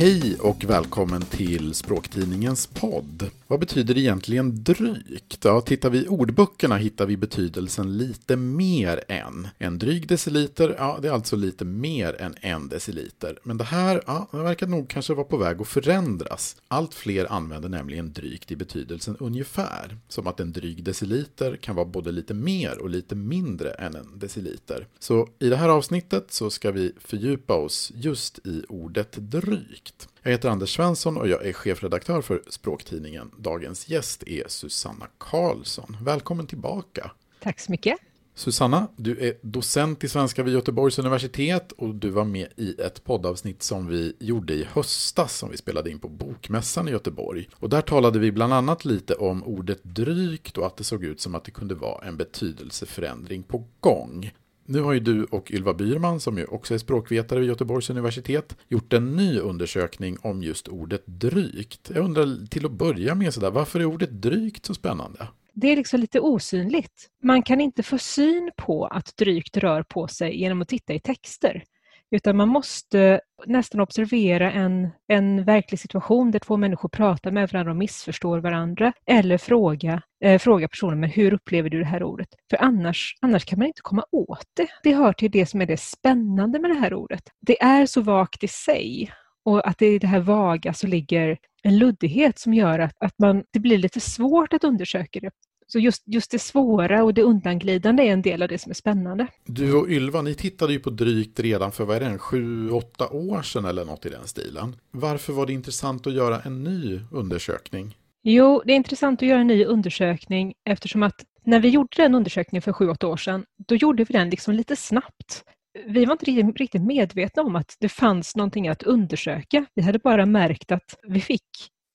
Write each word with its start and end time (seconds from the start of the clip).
Hej 0.00 0.36
och 0.40 0.64
välkommen 0.64 1.22
till 1.22 1.74
Språktidningens 1.74 2.66
podd. 2.66 3.30
Vad 3.46 3.60
betyder 3.60 3.98
egentligen 3.98 4.64
drygt? 4.64 5.44
Ja, 5.44 5.60
tittar 5.60 5.90
vi 5.90 5.98
i 6.04 6.08
ordböckerna 6.08 6.76
hittar 6.76 7.06
vi 7.06 7.16
betydelsen 7.16 7.98
lite 7.98 8.36
mer 8.36 9.04
än. 9.08 9.48
En 9.58 9.78
dryg 9.78 10.08
deciliter, 10.08 10.74
ja 10.78 10.98
det 11.02 11.08
är 11.08 11.12
alltså 11.12 11.36
lite 11.36 11.64
mer 11.64 12.20
än 12.20 12.34
en 12.40 12.68
deciliter. 12.68 13.38
Men 13.42 13.58
det 13.58 13.64
här, 13.64 14.02
ja, 14.06 14.28
det 14.32 14.38
verkar 14.38 14.66
nog 14.66 14.88
kanske 14.88 15.14
vara 15.14 15.24
på 15.24 15.36
väg 15.36 15.60
att 15.60 15.68
förändras. 15.68 16.56
Allt 16.68 16.94
fler 16.94 17.32
använder 17.32 17.68
nämligen 17.68 18.12
drygt 18.12 18.50
i 18.50 18.56
betydelsen 18.56 19.16
ungefär. 19.16 19.96
Som 20.08 20.26
att 20.26 20.40
en 20.40 20.52
dryg 20.52 20.84
deciliter 20.84 21.56
kan 21.56 21.76
vara 21.76 21.86
både 21.86 22.12
lite 22.12 22.34
mer 22.34 22.78
och 22.78 22.90
lite 22.90 23.14
mindre 23.14 23.70
än 23.70 23.96
en 23.96 24.18
deciliter. 24.18 24.86
Så 24.98 25.28
i 25.38 25.48
det 25.48 25.56
här 25.56 25.68
avsnittet 25.68 26.32
så 26.32 26.50
ska 26.50 26.70
vi 26.70 26.92
fördjupa 27.00 27.54
oss 27.54 27.92
just 27.94 28.46
i 28.46 28.64
ordet 28.68 29.12
drygt. 29.12 29.89
Jag 30.22 30.30
heter 30.30 30.48
Anders 30.48 30.76
Svensson 30.76 31.16
och 31.16 31.28
jag 31.28 31.46
är 31.46 31.52
chefredaktör 31.52 32.22
för 32.22 32.42
Språktidningen. 32.48 33.30
Dagens 33.38 33.88
gäst 33.88 34.22
är 34.26 34.44
Susanna 34.48 35.06
Karlsson. 35.18 35.96
Välkommen 36.02 36.46
tillbaka. 36.46 37.10
Tack 37.40 37.60
så 37.60 37.70
mycket. 37.70 37.98
Susanna, 38.34 38.88
du 38.96 39.18
är 39.18 39.34
docent 39.42 40.04
i 40.04 40.08
svenska 40.08 40.42
vid 40.42 40.54
Göteborgs 40.54 40.98
universitet 40.98 41.72
och 41.72 41.94
du 41.94 42.10
var 42.10 42.24
med 42.24 42.48
i 42.56 42.80
ett 42.80 43.04
poddavsnitt 43.04 43.62
som 43.62 43.86
vi 43.86 44.16
gjorde 44.18 44.54
i 44.54 44.64
höstas 44.64 45.36
som 45.36 45.50
vi 45.50 45.56
spelade 45.56 45.90
in 45.90 45.98
på 45.98 46.08
Bokmässan 46.08 46.88
i 46.88 46.90
Göteborg. 46.90 47.48
Och 47.56 47.68
där 47.68 47.82
talade 47.82 48.18
vi 48.18 48.32
bland 48.32 48.52
annat 48.52 48.84
lite 48.84 49.14
om 49.14 49.44
ordet 49.44 49.80
drygt 49.82 50.58
och 50.58 50.66
att 50.66 50.76
det 50.76 50.84
såg 50.84 51.04
ut 51.04 51.20
som 51.20 51.34
att 51.34 51.44
det 51.44 51.50
kunde 51.50 51.74
vara 51.74 52.08
en 52.08 52.16
betydelseförändring 52.16 53.42
på 53.42 53.64
gång. 53.80 54.30
Nu 54.72 54.80
har 54.80 54.92
ju 54.92 55.00
du 55.00 55.24
och 55.24 55.50
Ylva 55.50 55.74
Byrman, 55.74 56.20
som 56.20 56.38
ju 56.38 56.44
också 56.44 56.74
är 56.74 56.78
språkvetare 56.78 57.40
vid 57.40 57.48
Göteborgs 57.48 57.90
universitet, 57.90 58.56
gjort 58.68 58.92
en 58.92 59.16
ny 59.16 59.38
undersökning 59.38 60.16
om 60.22 60.42
just 60.42 60.68
ordet 60.68 61.02
drygt. 61.06 61.90
Jag 61.94 62.04
undrar 62.04 62.46
till 62.46 62.66
att 62.66 62.72
börja 62.72 63.14
med, 63.14 63.34
sådär, 63.34 63.50
varför 63.50 63.80
är 63.80 63.84
ordet 63.84 64.10
drygt 64.10 64.66
så 64.66 64.74
spännande? 64.74 65.28
Det 65.52 65.72
är 65.72 65.76
liksom 65.76 66.00
lite 66.00 66.20
osynligt. 66.20 67.08
Man 67.22 67.42
kan 67.42 67.60
inte 67.60 67.82
få 67.82 67.98
syn 67.98 68.50
på 68.56 68.86
att 68.86 69.16
drygt 69.16 69.56
rör 69.56 69.82
på 69.82 70.08
sig 70.08 70.40
genom 70.40 70.62
att 70.62 70.68
titta 70.68 70.94
i 70.94 71.00
texter. 71.00 71.64
Utan 72.10 72.36
man 72.36 72.48
måste 72.48 73.20
nästan 73.46 73.80
observera 73.80 74.52
en, 74.52 74.88
en 75.08 75.44
verklig 75.44 75.80
situation 75.80 76.30
där 76.30 76.38
två 76.38 76.56
människor 76.56 76.88
pratar 76.88 77.30
med 77.30 77.48
varandra 77.48 77.70
och 77.72 77.76
missförstår 77.76 78.38
varandra. 78.38 78.92
Eller 79.06 79.38
fråga, 79.38 80.02
eh, 80.24 80.38
fråga 80.38 80.68
personen, 80.68 81.00
men 81.00 81.10
hur 81.10 81.32
upplever 81.34 81.70
du 81.70 81.78
det 81.78 81.84
här 81.84 82.02
ordet? 82.02 82.28
För 82.50 82.62
annars, 82.62 83.14
annars 83.20 83.44
kan 83.44 83.58
man 83.58 83.68
inte 83.68 83.82
komma 83.82 84.04
åt 84.12 84.46
det. 84.56 84.66
Det 84.82 84.94
hör 84.94 85.12
till 85.12 85.30
det 85.30 85.46
som 85.46 85.60
är 85.60 85.66
det 85.66 85.80
spännande 85.80 86.58
med 86.58 86.70
det 86.70 86.78
här 86.78 86.94
ordet. 86.94 87.22
Det 87.40 87.62
är 87.62 87.86
så 87.86 88.00
vagt 88.00 88.44
i 88.44 88.48
sig 88.48 89.12
och 89.44 89.68
att 89.68 89.78
det 89.78 89.86
i 89.86 89.98
det 89.98 90.06
här 90.06 90.20
vaga 90.20 90.74
så 90.74 90.86
ligger 90.86 91.38
en 91.62 91.78
luddighet 91.78 92.38
som 92.38 92.54
gör 92.54 92.78
att, 92.78 92.94
att 93.00 93.14
man, 93.18 93.44
det 93.50 93.60
blir 93.60 93.78
lite 93.78 94.00
svårt 94.00 94.52
att 94.52 94.64
undersöka 94.64 95.20
det 95.20 95.30
så 95.72 95.78
just, 95.78 96.02
just 96.06 96.30
det 96.30 96.38
svåra 96.38 97.04
och 97.04 97.14
det 97.14 97.22
undanglidande 97.22 98.02
är 98.02 98.12
en 98.12 98.22
del 98.22 98.42
av 98.42 98.48
det 98.48 98.58
som 98.58 98.70
är 98.70 98.74
spännande. 98.74 99.26
Du 99.46 99.74
och 99.74 99.88
Ylva, 99.88 100.22
ni 100.22 100.34
tittade 100.34 100.72
ju 100.72 100.78
på 100.78 100.90
drygt 100.90 101.40
redan 101.40 101.72
för, 101.72 101.84
vad 101.84 102.02
är 102.02 102.10
det, 102.10 102.18
sju, 102.18 102.70
åtta 102.70 103.08
år 103.08 103.42
sedan 103.42 103.64
eller 103.64 103.84
något 103.84 104.06
i 104.06 104.08
den 104.08 104.26
stilen. 104.26 104.76
Varför 104.90 105.32
var 105.32 105.46
det 105.46 105.52
intressant 105.52 106.06
att 106.06 106.12
göra 106.12 106.40
en 106.40 106.64
ny 106.64 107.00
undersökning? 107.10 107.96
Jo, 108.22 108.62
det 108.64 108.72
är 108.72 108.76
intressant 108.76 109.22
att 109.22 109.28
göra 109.28 109.40
en 109.40 109.46
ny 109.46 109.64
undersökning 109.64 110.54
eftersom 110.64 111.02
att 111.02 111.24
när 111.44 111.60
vi 111.60 111.68
gjorde 111.68 111.88
den 111.96 112.14
undersökningen 112.14 112.62
för 112.62 112.72
sju, 112.72 112.88
åtta 112.88 113.06
år 113.06 113.16
sedan, 113.16 113.44
då 113.68 113.74
gjorde 113.74 114.04
vi 114.04 114.12
den 114.12 114.30
liksom 114.30 114.54
lite 114.54 114.76
snabbt. 114.76 115.44
Vi 115.86 116.04
var 116.04 116.12
inte 116.12 116.60
riktigt 116.62 116.82
medvetna 116.82 117.42
om 117.42 117.56
att 117.56 117.76
det 117.80 117.88
fanns 117.88 118.36
någonting 118.36 118.68
att 118.68 118.82
undersöka. 118.82 119.66
Vi 119.74 119.82
hade 119.82 119.98
bara 119.98 120.26
märkt 120.26 120.72
att 120.72 120.96
vi 121.02 121.20
fick 121.20 121.48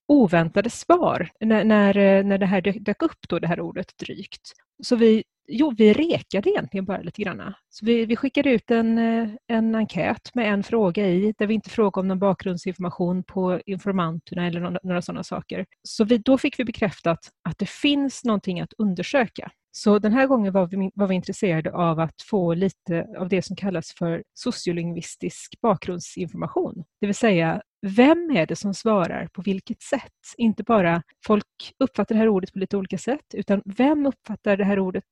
oväntade 0.07 0.69
svar 0.69 1.29
när, 1.39 1.63
när, 1.63 1.97
eh, 1.97 2.23
när 2.23 2.37
det 2.37 2.45
här 2.45 2.61
dök 2.61 3.01
upp, 3.01 3.29
då, 3.29 3.39
det 3.39 3.47
här 3.47 3.59
ordet 3.59 3.97
drygt. 3.97 4.51
Så 4.83 4.95
vi, 4.95 5.23
jo, 5.47 5.73
vi 5.77 5.93
rekade 5.93 6.49
egentligen 6.49 6.85
bara 6.85 7.01
lite 7.01 7.21
grann. 7.21 7.53
Så 7.69 7.85
vi, 7.85 8.05
vi 8.05 8.15
skickade 8.15 8.49
ut 8.49 8.71
en, 8.71 8.97
eh, 8.97 9.29
en 9.47 9.75
enkät 9.75 10.35
med 10.35 10.53
en 10.53 10.63
fråga 10.63 11.07
i, 11.07 11.33
där 11.37 11.47
vi 11.47 11.53
inte 11.53 11.69
frågade 11.69 12.01
om 12.01 12.07
någon 12.07 12.19
bakgrundsinformation 12.19 13.23
på 13.23 13.61
informanterna 13.65 14.47
eller 14.47 14.59
några, 14.59 14.79
några 14.83 15.01
sådana 15.01 15.23
saker. 15.23 15.65
Så 15.83 16.03
vi, 16.03 16.17
då 16.17 16.37
fick 16.37 16.59
vi 16.59 16.65
bekräftat 16.65 17.19
att 17.49 17.57
det 17.57 17.69
finns 17.69 18.23
någonting 18.23 18.61
att 18.61 18.73
undersöka. 18.77 19.51
Så 19.77 19.99
den 19.99 20.13
här 20.13 20.27
gången 20.27 20.53
var 20.53 20.67
vi, 20.67 20.91
var 20.95 21.07
vi 21.07 21.15
intresserade 21.15 21.71
av 21.71 21.99
att 21.99 22.21
få 22.21 22.53
lite 22.53 23.07
av 23.17 23.29
det 23.29 23.41
som 23.41 23.55
kallas 23.55 23.93
för 23.93 24.23
sociolingvistisk 24.33 25.61
bakgrundsinformation. 25.61 26.83
Det 27.01 27.05
vill 27.05 27.15
säga, 27.15 27.61
vem 27.81 28.31
är 28.31 28.45
det 28.45 28.55
som 28.55 28.73
svarar 28.73 29.27
på 29.33 29.41
vilket 29.41 29.81
sätt? 29.81 30.33
Inte 30.37 30.63
bara 30.63 31.03
folk 31.25 31.73
uppfattar 31.79 32.15
det 32.15 32.19
här 32.19 32.27
ordet 32.27 32.53
på 32.53 32.59
lite 32.59 32.77
olika 32.77 32.97
sätt, 32.97 33.25
utan 33.33 33.61
vem 33.65 34.05
uppfattar 34.05 34.57
det 34.57 34.63
här 34.63 34.79
ordet 34.79 35.03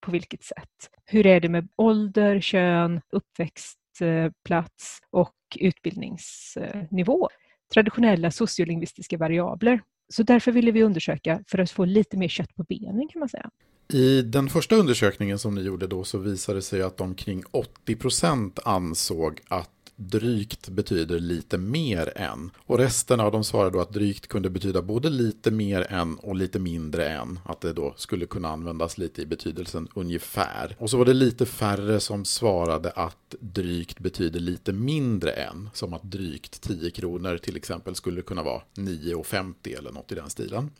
på 0.00 0.10
vilket 0.10 0.44
sätt? 0.44 0.90
Hur 1.04 1.26
är 1.26 1.40
det 1.40 1.48
med 1.48 1.68
ålder, 1.76 2.40
kön, 2.40 3.00
uppväxtplats 3.12 5.00
eh, 5.02 5.20
och 5.20 5.34
utbildningsnivå? 5.56 7.28
Traditionella 7.74 8.30
sociolingvistiska 8.30 9.18
variabler. 9.18 9.80
Så 10.08 10.22
därför 10.22 10.52
ville 10.52 10.70
vi 10.70 10.82
undersöka 10.82 11.44
för 11.46 11.58
att 11.58 11.70
få 11.70 11.84
lite 11.84 12.16
mer 12.16 12.28
kött 12.28 12.54
på 12.54 12.62
benen 12.62 13.08
kan 13.08 13.20
man 13.20 13.28
säga. 13.28 13.50
I 13.88 14.22
den 14.22 14.48
första 14.48 14.76
undersökningen 14.76 15.38
som 15.38 15.54
ni 15.54 15.62
gjorde 15.62 15.86
då 15.86 16.04
så 16.04 16.18
visade 16.18 16.58
det 16.58 16.62
sig 16.62 16.82
att 16.82 17.00
omkring 17.00 17.42
80% 17.86 18.58
ansåg 18.64 19.40
att 19.48 19.70
drygt 19.96 20.68
betyder 20.68 21.18
lite 21.18 21.58
mer 21.58 22.12
än. 22.16 22.50
Och 22.56 22.78
resten 22.78 23.20
av 23.20 23.32
dem 23.32 23.44
svarade 23.44 23.70
då 23.70 23.80
att 23.80 23.92
drygt 23.92 24.26
kunde 24.26 24.50
betyda 24.50 24.82
både 24.82 25.10
lite 25.10 25.50
mer 25.50 25.86
än 25.92 26.18
och 26.18 26.36
lite 26.36 26.58
mindre 26.58 27.08
än. 27.08 27.38
Att 27.44 27.60
det 27.60 27.72
då 27.72 27.94
skulle 27.96 28.26
kunna 28.26 28.48
användas 28.48 28.98
lite 28.98 29.22
i 29.22 29.26
betydelsen 29.26 29.88
ungefär. 29.94 30.76
Och 30.78 30.90
så 30.90 30.98
var 30.98 31.04
det 31.04 31.14
lite 31.14 31.46
färre 31.46 32.00
som 32.00 32.24
svarade 32.24 32.90
att 32.90 33.34
drygt 33.40 33.98
betyder 33.98 34.40
lite 34.40 34.72
mindre 34.72 35.30
än. 35.30 35.70
Som 35.72 35.94
att 35.94 36.02
drygt 36.02 36.60
10 36.60 36.90
kronor 36.90 37.38
till 37.38 37.56
exempel 37.56 37.94
skulle 37.94 38.22
kunna 38.22 38.42
vara 38.42 38.62
9,50 38.74 39.78
eller 39.78 39.92
något 39.92 40.12
i 40.12 40.14
den 40.14 40.30
stilen. 40.30 40.70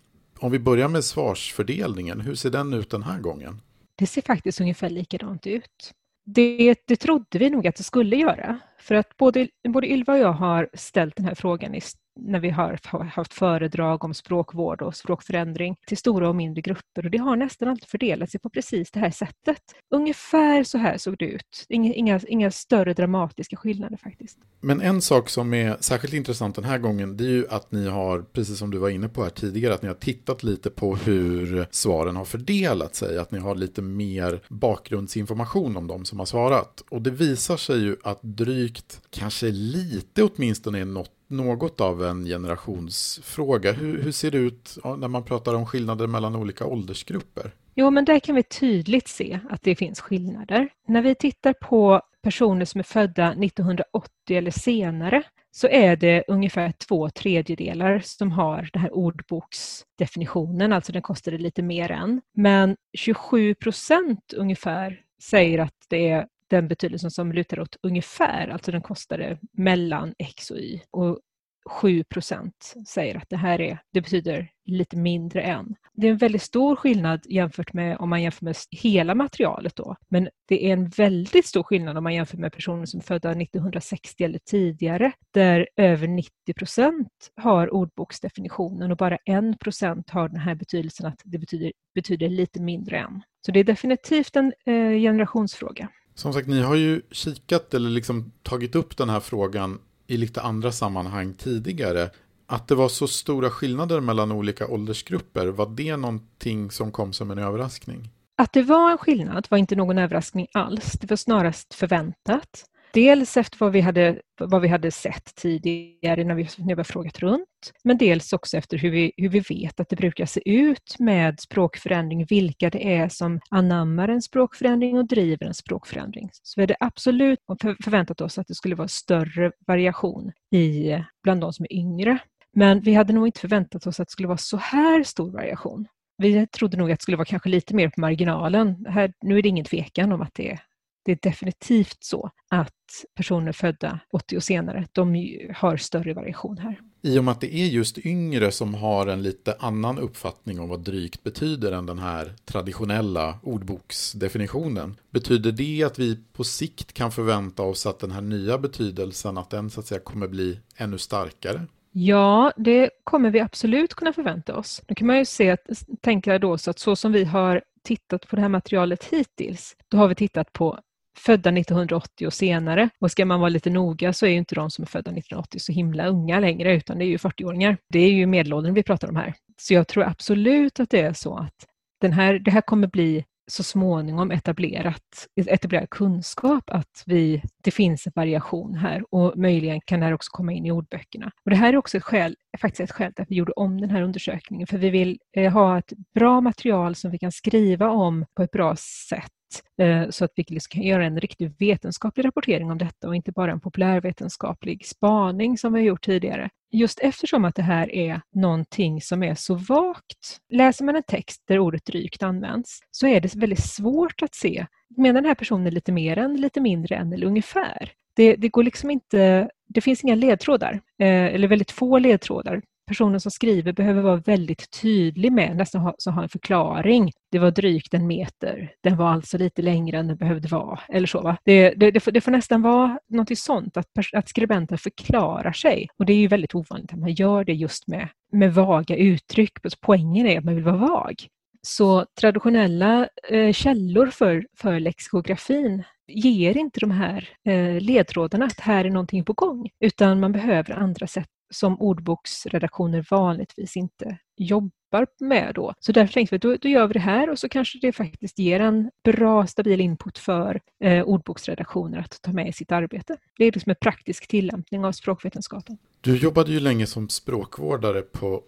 Om 0.45 0.51
vi 0.51 0.59
börjar 0.59 0.89
med 0.89 1.05
svarsfördelningen, 1.05 2.21
hur 2.21 2.35
ser 2.35 2.51
den 2.51 2.75
ut 2.75 2.91
den 2.91 3.03
här 3.03 3.21
gången? 3.21 3.61
Det 3.99 4.07
ser 4.07 4.23
faktiskt 4.23 4.61
ungefär 4.61 4.91
likadant 4.91 5.47
ut. 5.47 5.93
Det, 6.27 6.75
det 6.87 6.97
trodde 6.97 7.39
vi 7.39 7.51
nog 7.51 7.67
att 7.67 7.77
det 7.77 7.83
skulle 7.83 8.17
göra. 8.17 8.59
För 8.79 8.95
att 8.95 9.17
både, 9.17 9.49
både 9.69 9.93
Ylva 9.93 10.13
och 10.13 10.19
jag 10.19 10.33
har 10.33 10.69
ställt 10.75 11.17
den 11.17 11.27
här 11.27 11.35
frågan 11.35 11.75
i 11.75 11.81
när 12.17 12.41
vi 12.41 12.51
har 12.51 13.05
haft 13.05 13.35
föredrag 13.35 14.05
om 14.05 14.15
språkvård 14.15 14.83
och 14.83 14.97
språkförändring 14.97 15.77
till 15.87 15.97
stora 15.97 16.29
och 16.29 16.37
mindre 16.37 16.63
grupper 16.63 17.05
och 17.05 17.11
det 17.11 17.19
har 17.19 17.37
nästan 17.37 17.69
alltid 17.69 17.89
fördelat 17.89 18.31
sig 18.31 18.41
på 18.41 18.51
precis 18.51 18.91
det 18.91 19.01
här 19.01 19.11
sättet. 19.11 19.63
Ungefär 19.91 20.65
så 20.65 20.79
här 20.79 20.99
såg 20.99 21.19
det 21.19 21.25
ut. 21.25 21.67
Inga, 21.69 21.95
inga, 21.95 22.21
inga 22.29 22.51
större 22.51 22.95
dramatiska 22.95 23.57
skillnader 23.57 23.97
faktiskt. 23.97 24.39
Men 24.61 24.81
en 24.81 25.03
sak 25.03 25.29
som 25.29 25.55
är 25.55 25.77
särskilt 25.81 26.15
intressant 26.15 26.55
den 26.55 26.65
här 26.65 26.79
gången 26.79 27.17
det 27.17 27.25
är 27.25 27.29
ju 27.29 27.49
att 27.49 27.73
ni 27.73 27.89
har, 27.89 28.23
precis 28.23 28.59
som 28.59 28.71
du 28.71 28.79
var 28.79 28.89
inne 28.89 29.09
på 29.09 29.23
här 29.23 29.31
tidigare, 29.31 29.75
att 29.75 29.83
ni 29.83 29.89
har 29.89 29.95
tittat 29.95 30.43
lite 30.43 30.71
på 30.71 30.97
hur 30.97 31.67
svaren 31.71 32.17
har 32.17 32.25
fördelat 32.25 32.95
sig. 32.95 33.19
Att 33.19 33.31
ni 33.31 33.39
har 33.39 33.55
lite 33.55 33.83
mer 33.83 34.41
bakgrundsinformation 34.49 35.77
om 35.77 35.87
de 35.87 36.05
som 36.05 36.19
har 36.19 36.27
svarat. 36.27 36.85
Och 36.91 37.03
det 37.03 37.11
visar 37.11 37.57
sig 37.57 37.79
ju 37.79 37.97
att 38.03 38.19
drygt, 38.23 39.01
kanske 39.11 39.51
lite 39.51 40.23
åtminstone 40.23 40.81
är 40.81 40.85
något 40.85 41.11
något 41.37 41.81
av 41.81 42.05
en 42.05 42.25
generationsfråga. 42.25 43.73
Hur, 43.73 44.03
hur, 44.03 44.13
ser 44.13 44.31
det 44.31 44.39
ut 44.39 44.79
när 44.99 45.09
man 45.09 45.25
pratar 45.25 45.55
om 45.55 45.67
skillnader 45.67 46.07
mellan 46.07 46.37
olika 46.37 46.67
åldersgrupper? 46.67 47.51
Jo, 47.75 47.91
men 47.91 48.05
där 48.05 48.21
kan 48.21 48.35
vi 48.35 48.43
tydligt 48.43 49.09
se 49.09 49.41
att 49.51 49.63
det 49.63 49.77
finns 49.77 50.01
skillnader. 50.01 50.69
När 50.89 51.03
vi 51.03 51.15
tittar 51.15 51.53
på 51.53 52.03
personer 52.23 52.65
som 52.65 52.79
är 52.79 52.83
födda 52.83 53.33
1980 53.33 54.11
eller 54.29 54.51
senare 54.51 55.23
så 55.51 55.69
är 55.69 55.97
det 55.97 56.25
ungefär 56.29 56.73
två 56.89 57.11
tredjedelar 57.11 58.03
som 58.05 58.33
har 58.33 58.69
den 58.73 58.83
här 58.83 58.95
ordboksdefinitionen, 58.95 60.73
alltså 60.73 60.93
den 60.93 61.03
kostade 61.03 61.39
lite 61.39 61.63
mer 61.63 61.91
än. 61.91 62.21
Men 62.35 62.77
27 62.99 63.55
procent 63.55 64.33
ungefär 64.37 65.01
säger 65.23 65.59
att 65.59 65.75
det 65.89 66.09
är 66.09 66.27
den 66.51 66.69
betydelsen 66.69 67.11
som 67.11 67.33
lutar 67.33 67.61
åt 67.61 67.77
ungefär, 67.83 68.49
alltså 68.49 68.73
den 68.73 68.83
kostade 68.83 69.39
mellan 69.53 70.15
x 70.19 70.51
och 70.51 70.59
y. 70.59 70.81
Och 70.91 71.21
7 71.67 72.05
procent 72.05 72.75
säger 72.89 73.17
att 73.17 73.29
det 73.29 73.37
här 73.37 73.61
är, 73.61 73.79
det 73.93 74.01
betyder 74.01 74.51
lite 74.65 74.97
mindre 74.97 75.43
än. 75.43 75.75
Det 75.93 76.07
är 76.07 76.11
en 76.11 76.17
väldigt 76.17 76.43
stor 76.43 76.77
skillnad 76.77 77.21
jämfört 77.29 77.73
med 77.73 77.97
om 77.99 78.11
man 78.11 78.23
jämför 78.23 78.45
med 78.45 78.57
hela 78.71 79.15
materialet 79.15 79.77
då. 79.77 79.97
Men 80.09 80.29
det 80.49 80.67
är 80.67 80.73
en 80.73 80.89
väldigt 80.89 81.47
stor 81.47 81.63
skillnad 81.63 81.97
om 81.97 82.05
man 82.05 82.15
jämför 82.15 82.37
med 82.37 82.53
personer 82.53 82.87
som 82.87 83.01
är 83.01 83.05
födda 83.05 83.31
1960 83.31 84.25
eller 84.25 84.39
tidigare, 84.39 85.13
där 85.31 85.69
över 85.77 86.09
90 86.09 86.31
procent 86.57 87.09
har 87.37 87.75
ordboksdefinitionen 87.75 88.91
och 88.91 88.97
bara 88.97 89.17
1 89.17 89.59
procent 89.59 90.11
har 90.11 90.29
den 90.29 90.41
här 90.41 90.55
betydelsen 90.55 91.07
att 91.07 91.21
det 91.25 91.39
betyder, 91.39 91.73
betyder 91.95 92.29
lite 92.29 92.61
mindre 92.61 92.99
än. 92.99 93.23
Så 93.47 93.53
det 93.53 93.61
är 93.61 93.65
definitivt 93.65 94.37
en 94.37 94.53
eh, 94.67 95.01
generationsfråga. 95.01 95.89
Som 96.15 96.33
sagt, 96.33 96.49
ni 96.49 96.63
har 96.63 96.75
ju 96.75 97.03
kikat 97.11 97.75
eller 97.75 97.91
liksom 97.91 98.33
tagit 98.43 98.75
upp 98.75 98.97
den 98.97 99.11
här 99.11 99.21
frågan 99.21 99.79
i 100.07 100.17
lite 100.17 100.43
andra 100.43 100.73
sammanhang 100.73 101.35
tidigare. 101.35 102.11
Att 102.47 102.69
det 102.69 102.75
var 102.75 102.89
så 102.89 103.07
stora 103.07 103.51
skillnader 103.51 104.01
mellan 104.01 104.33
olika 104.33 104.67
åldersgrupper, 104.67 105.47
var 105.47 105.67
det 105.67 105.97
någonting 105.97 106.71
som 106.71 106.93
kom 106.93 107.13
som 107.13 107.31
en 107.31 107.39
överraskning? 107.39 108.11
Att 108.37 108.53
det 108.53 108.63
var 108.63 108.91
en 108.91 108.99
skillnad 108.99 109.47
var 109.51 109.59
inte 109.59 109.77
någon 109.77 109.99
överraskning 109.99 110.47
alls. 110.53 110.93
Det 110.93 111.11
var 111.11 111.17
snarast 111.17 111.75
förväntat. 111.75 112.65
Dels 112.95 113.37
efter 113.37 113.59
vad 113.59 113.73
vi 113.73 113.81
hade, 113.81 114.21
vad 114.41 114.63
vi 114.63 114.69
hade 114.69 114.91
sett 114.91 115.35
tidigare 115.35 116.25
när 116.25 116.35
vi, 116.35 116.49
när 116.59 116.75
vi 116.75 116.79
har 116.79 116.85
frågat 116.85 117.19
runt, 117.19 117.73
men 117.85 117.99
dels 117.99 118.33
också 118.33 118.57
efter 118.57 118.79
hur 118.79 118.91
vi, 118.91 119.13
hur 119.17 119.29
vi 119.29 119.41
vet 119.41 119.81
att 119.81 119.89
det 119.89 119.97
brukar 119.97 120.27
se 120.27 120.51
ut 120.51 120.97
med 120.99 121.41
språkförändring, 121.41 122.25
vilka 122.25 122.71
det 122.71 122.95
är 122.95 123.09
som 123.09 123.41
anammar 123.51 124.09
en 124.09 124.23
språkförändring 124.23 124.99
och 124.99 125.07
driver 125.07 125.47
en 125.47 125.55
språkförändring. 125.55 126.29
Så 126.33 126.61
vi 126.61 126.63
hade 126.63 126.77
absolut 126.81 127.39
förväntat 127.85 128.21
oss 128.21 128.39
att 128.39 128.47
det 128.47 128.55
skulle 128.55 128.75
vara 128.75 128.89
större 128.89 129.53
variation 129.67 130.33
i, 130.55 130.99
bland 131.23 131.41
de 131.41 131.53
som 131.53 131.67
är 131.71 131.73
yngre. 131.73 132.19
Men 132.53 132.81
vi 132.81 132.95
hade 132.95 133.13
nog 133.13 133.27
inte 133.29 133.41
förväntat 133.41 133.87
oss 133.87 134.01
att 134.01 134.09
det 134.09 134.13
skulle 134.13 134.29
vara 134.29 134.39
så 134.39 134.57
här 134.57 135.03
stor 135.03 135.33
variation. 135.33 135.87
Vi 136.19 136.47
trodde 136.47 136.77
nog 136.77 136.93
att 136.93 136.99
det 136.99 137.03
skulle 137.03 137.17
vara 137.17 137.25
kanske 137.25 137.49
lite 137.49 137.75
mer 137.75 137.89
på 137.89 138.01
marginalen. 138.01 138.87
Här, 138.89 139.13
nu 139.23 139.39
är 139.39 139.43
det 139.43 139.49
ingen 139.49 139.65
tvekan 139.65 140.13
om 140.13 140.21
att 140.21 140.35
det 140.35 140.51
är 140.51 140.61
det 141.05 141.13
är 141.13 141.19
definitivt 141.23 141.99
så 142.01 142.31
att 142.51 143.05
personer 143.15 143.53
födda 143.53 144.01
80 144.13 144.37
och 144.37 144.43
senare, 144.43 144.87
de 144.93 145.39
har 145.55 145.77
större 145.77 146.15
variation 146.15 146.59
här. 146.59 146.81
I 147.03 147.19
och 147.19 147.25
med 147.25 147.33
att 147.33 147.41
det 147.41 147.55
är 147.55 147.67
just 147.67 147.99
yngre 147.99 148.51
som 148.51 148.75
har 148.75 149.07
en 149.07 149.23
lite 149.23 149.57
annan 149.59 149.99
uppfattning 149.99 150.61
om 150.61 150.69
vad 150.69 150.81
drygt 150.81 151.23
betyder 151.23 151.73
än 151.73 151.87
den 151.87 151.99
här 151.99 152.35
traditionella 152.45 153.39
ordboksdefinitionen. 153.43 154.97
Betyder 155.11 155.53
det 155.53 155.85
att 155.85 155.99
vi 155.99 156.19
på 156.33 156.45
sikt 156.45 156.93
kan 156.93 157.13
förvänta 157.13 157.63
oss 157.63 157.87
att 157.87 157.99
den 157.99 158.11
här 158.11 158.21
nya 158.21 158.59
betydelsen, 158.59 159.39
att 159.39 159.51
den 159.51 159.71
så 159.71 159.81
att 159.81 159.87
säga 159.87 160.01
kommer 160.01 160.29
bli 160.29 160.61
ännu 160.77 160.99
starkare? 160.99 161.67
Ja, 161.93 162.53
det 162.57 162.91
kommer 163.05 163.31
vi 163.31 163.41
absolut 163.41 163.95
kunna 163.95 164.13
förvänta 164.13 164.57
oss. 164.57 164.83
Nu 164.89 164.95
kan 164.95 165.07
man 165.07 165.19
ju 165.19 165.25
se, 165.25 165.57
tänka 166.01 166.39
då 166.39 166.59
så 166.59 166.71
att 166.71 166.79
så 166.79 166.97
som 166.97 167.13
vi 167.13 167.25
har 167.25 167.63
tittat 167.83 168.29
på 168.29 168.37
det 168.37 168.43
här 168.43 168.49
materialet 168.49 169.05
hittills, 169.05 169.77
då 169.89 169.97
har 169.97 170.09
vi 170.09 170.15
tittat 170.15 170.53
på 170.53 170.79
födda 171.19 171.51
1980 171.51 172.27
och 172.27 172.33
senare. 172.33 172.89
Och 173.01 173.11
ska 173.11 173.25
man 173.25 173.41
vara 173.41 173.49
lite 173.49 173.71
noga 173.71 174.13
så 174.13 174.27
är 174.27 174.31
ju 174.31 174.37
inte 174.37 174.55
de 174.55 174.71
som 174.71 174.83
är 174.83 174.87
födda 174.87 175.11
1980 175.11 175.59
så 175.61 175.73
himla 175.73 176.07
unga 176.07 176.41
längre, 176.41 176.77
utan 176.77 176.99
det 176.99 177.05
är 177.05 177.07
ju 177.07 177.17
40-åringar. 177.17 177.77
Det 177.89 177.99
är 177.99 178.13
ju 178.13 178.27
medelåldern 178.27 178.75
vi 178.75 178.83
pratar 178.83 179.09
om 179.09 179.17
här. 179.17 179.35
Så 179.61 179.75
jag 179.75 179.89
tror 179.89 180.05
absolut 180.05 180.81
att 180.81 180.91
det 180.91 181.01
är 181.01 181.13
så 181.13 181.37
att 181.37 181.67
den 182.01 182.13
här, 182.13 182.39
det 182.39 182.51
här 182.51 182.61
kommer 182.61 182.87
bli 182.87 183.25
så 183.47 183.63
småningom 183.63 184.31
etablerat, 184.31 185.29
etablerad 185.37 185.91
kunskap 185.91 186.65
att 186.67 187.03
vi, 187.07 187.43
det 187.63 187.71
finns 187.71 188.07
en 188.07 188.13
variation 188.15 188.75
här 188.75 189.05
och 189.11 189.39
möjligen 189.39 189.81
kan 189.81 190.01
det 190.01 190.07
här 190.07 190.13
också 190.13 190.31
komma 190.31 190.53
in 190.53 190.67
i 190.67 190.71
ordböckerna. 190.71 191.31
Och 191.45 191.51
det 191.51 191.57
här 191.57 191.73
är 191.73 191.77
också 191.77 191.97
ett 191.97 192.03
skäl, 192.03 192.37
faktiskt 192.61 192.81
ett 192.81 192.97
skäl 192.97 193.15
till 193.15 193.23
att 193.23 193.31
vi 193.31 193.35
gjorde 193.35 193.53
om 193.53 193.81
den 193.81 193.91
här 193.91 194.03
undersökningen, 194.03 194.67
för 194.67 194.79
vi 194.79 194.91
vill 194.91 195.19
eh, 195.37 195.53
ha 195.53 195.79
ett 195.79 195.93
bra 196.15 196.41
material 196.41 196.95
som 196.95 197.11
vi 197.11 197.19
kan 197.19 197.33
skriva 197.33 197.91
om 197.91 198.27
på 198.37 198.43
ett 198.43 198.51
bra 198.51 198.77
sätt 199.09 199.33
Eh, 199.81 200.09
så 200.11 200.25
att 200.25 200.33
vi 200.37 200.45
liksom 200.49 200.71
kan 200.71 200.83
göra 200.83 201.07
en 201.07 201.21
riktig 201.21 201.55
vetenskaplig 201.59 202.25
rapportering 202.25 202.71
om 202.71 202.79
detta 202.79 203.09
och 203.09 203.17
inte 203.17 203.33
bara 203.33 203.53
en 203.53 203.61
populärvetenskaplig 203.61 204.87
spaning 204.87 205.59
som 205.59 205.73
vi 205.73 205.81
har 205.81 205.87
gjort 205.87 206.05
tidigare. 206.05 206.49
Just 206.73 207.01
eftersom 207.01 207.45
att 207.45 207.55
det 207.55 207.63
här 207.63 207.95
är 207.95 208.21
någonting 208.35 209.01
som 209.01 209.23
är 209.23 209.35
så 209.35 209.55
vagt. 209.55 210.39
Läser 210.53 210.85
man 210.85 210.97
en 210.97 211.03
text 211.03 211.43
där 211.49 211.59
ordet 211.59 211.85
drygt 211.85 212.23
används 212.23 212.79
så 212.91 213.07
är 213.07 213.21
det 213.21 213.35
väldigt 213.35 213.65
svårt 213.65 214.23
att 214.23 214.35
se, 214.35 214.67
menar 214.97 215.21
den 215.21 215.29
här 215.29 215.35
personen 215.35 215.75
lite 215.75 215.93
mer 215.93 216.19
än, 216.19 216.37
lite 216.37 216.61
mindre 216.61 216.97
än 216.97 217.13
eller 217.13 217.27
ungefär? 217.27 217.93
Det, 218.17 218.37
det 218.37 218.49
går 218.49 218.63
liksom 218.63 218.91
inte, 218.91 219.51
det 219.69 219.81
finns 219.81 220.05
inga 220.05 220.15
ledtrådar, 220.15 220.73
eh, 220.99 221.35
eller 221.35 221.49
väldigt 221.49 221.71
få 221.71 221.99
ledtrådar 221.99 222.63
personen 222.87 223.21
som 223.21 223.31
skriver 223.31 223.73
behöver 223.73 224.03
vara 224.03 224.17
väldigt 224.17 224.71
tydlig 224.83 225.33
med, 225.33 225.57
nästan 225.57 225.81
ha, 225.81 225.95
så 225.99 226.11
ha 226.11 226.23
en 226.23 226.29
förklaring. 226.29 227.13
Det 227.31 227.39
var 227.39 227.51
drygt 227.51 227.95
en 227.95 228.07
meter, 228.07 228.73
den 228.83 228.97
var 228.97 229.09
alltså 229.09 229.39
lite 229.39 229.63
längre 229.63 229.99
än 229.99 230.09
den 230.09 230.17
behövde 230.17 230.49
vara. 230.49 230.81
Eller 230.89 231.07
så, 231.07 231.21
va? 231.21 231.37
Det, 231.45 231.71
det, 231.71 231.91
det, 231.91 232.01
får, 232.01 232.13
det 232.13 232.21
får 232.21 232.31
nästan 232.31 232.63
vara 232.63 232.99
något 233.09 233.39
sånt, 233.39 233.77
att, 233.77 233.87
att 234.13 234.29
skribenten 234.29 234.79
förklarar 234.79 235.53
sig. 235.53 235.89
Och 235.99 236.07
det 236.07 236.13
är 236.13 236.19
ju 236.19 236.29
väldigt 236.29 236.55
ovanligt 236.55 236.93
att 236.93 236.99
man 236.99 237.13
gör 237.13 237.45
det 237.45 237.53
just 237.53 237.89
med, 237.89 238.09
med 238.33 238.55
vaga 238.55 238.97
uttryck. 238.97 239.53
Poängen 239.81 240.27
är 240.27 240.39
att 240.39 240.45
man 240.45 240.55
vill 240.55 240.65
vara 240.65 240.77
vag. 240.77 241.15
Så 241.63 242.07
traditionella 242.21 243.09
eh, 243.31 243.53
källor 243.53 244.07
för, 244.07 244.47
för 244.57 244.81
lexikografin 244.81 245.85
ger 246.07 246.57
inte 246.57 246.81
de 246.81 246.91
här 246.91 247.29
eh, 247.49 247.81
ledtrådarna 247.81 248.45
att 248.45 248.61
här 248.61 248.85
är 248.85 248.91
någonting 248.91 249.25
på 249.25 249.33
gång, 249.33 249.71
utan 249.81 250.21
man 250.21 250.33
behöver 250.33 250.73
andra 250.73 251.07
sätt 251.07 251.29
som 251.55 251.81
ordboksredaktioner 251.81 253.07
vanligtvis 253.11 253.77
inte 253.77 254.19
jobbar 254.37 255.07
med 255.21 255.53
då. 255.55 255.75
Så 255.81 255.93
därför 255.93 256.15
tänkte 256.15 256.35
vi 256.35 256.39
då, 256.39 256.57
då 256.57 256.69
gör 256.69 256.87
vi 256.87 256.93
det 256.93 257.01
här 257.01 257.31
och 257.31 257.39
så 257.39 257.49
kanske 257.49 257.79
det 257.83 257.93
faktiskt 257.93 258.39
ger 258.39 258.61
en 258.61 258.91
bra 259.05 259.47
stabil 259.47 259.81
input 259.81 260.19
för 260.19 260.61
eh, 260.85 261.05
ordboksredaktioner 261.05 261.99
att 261.99 262.23
ta 262.23 262.33
med 262.33 262.49
i 262.49 262.53
sitt 262.53 262.73
arbete. 262.73 263.17
Det 263.39 263.45
är 263.45 263.53
liksom 263.53 263.71
en 263.71 263.77
praktisk 263.81 264.29
tillämpning 264.29 264.85
av 264.85 264.93
språkvetenskapen. 264.93 265.79
Du 266.01 266.17
jobbade 266.17 266.53
ju 266.53 266.61
länge 266.61 266.87
som 266.87 267.09
språkvårdare 267.09 268.03
på 268.03 268.43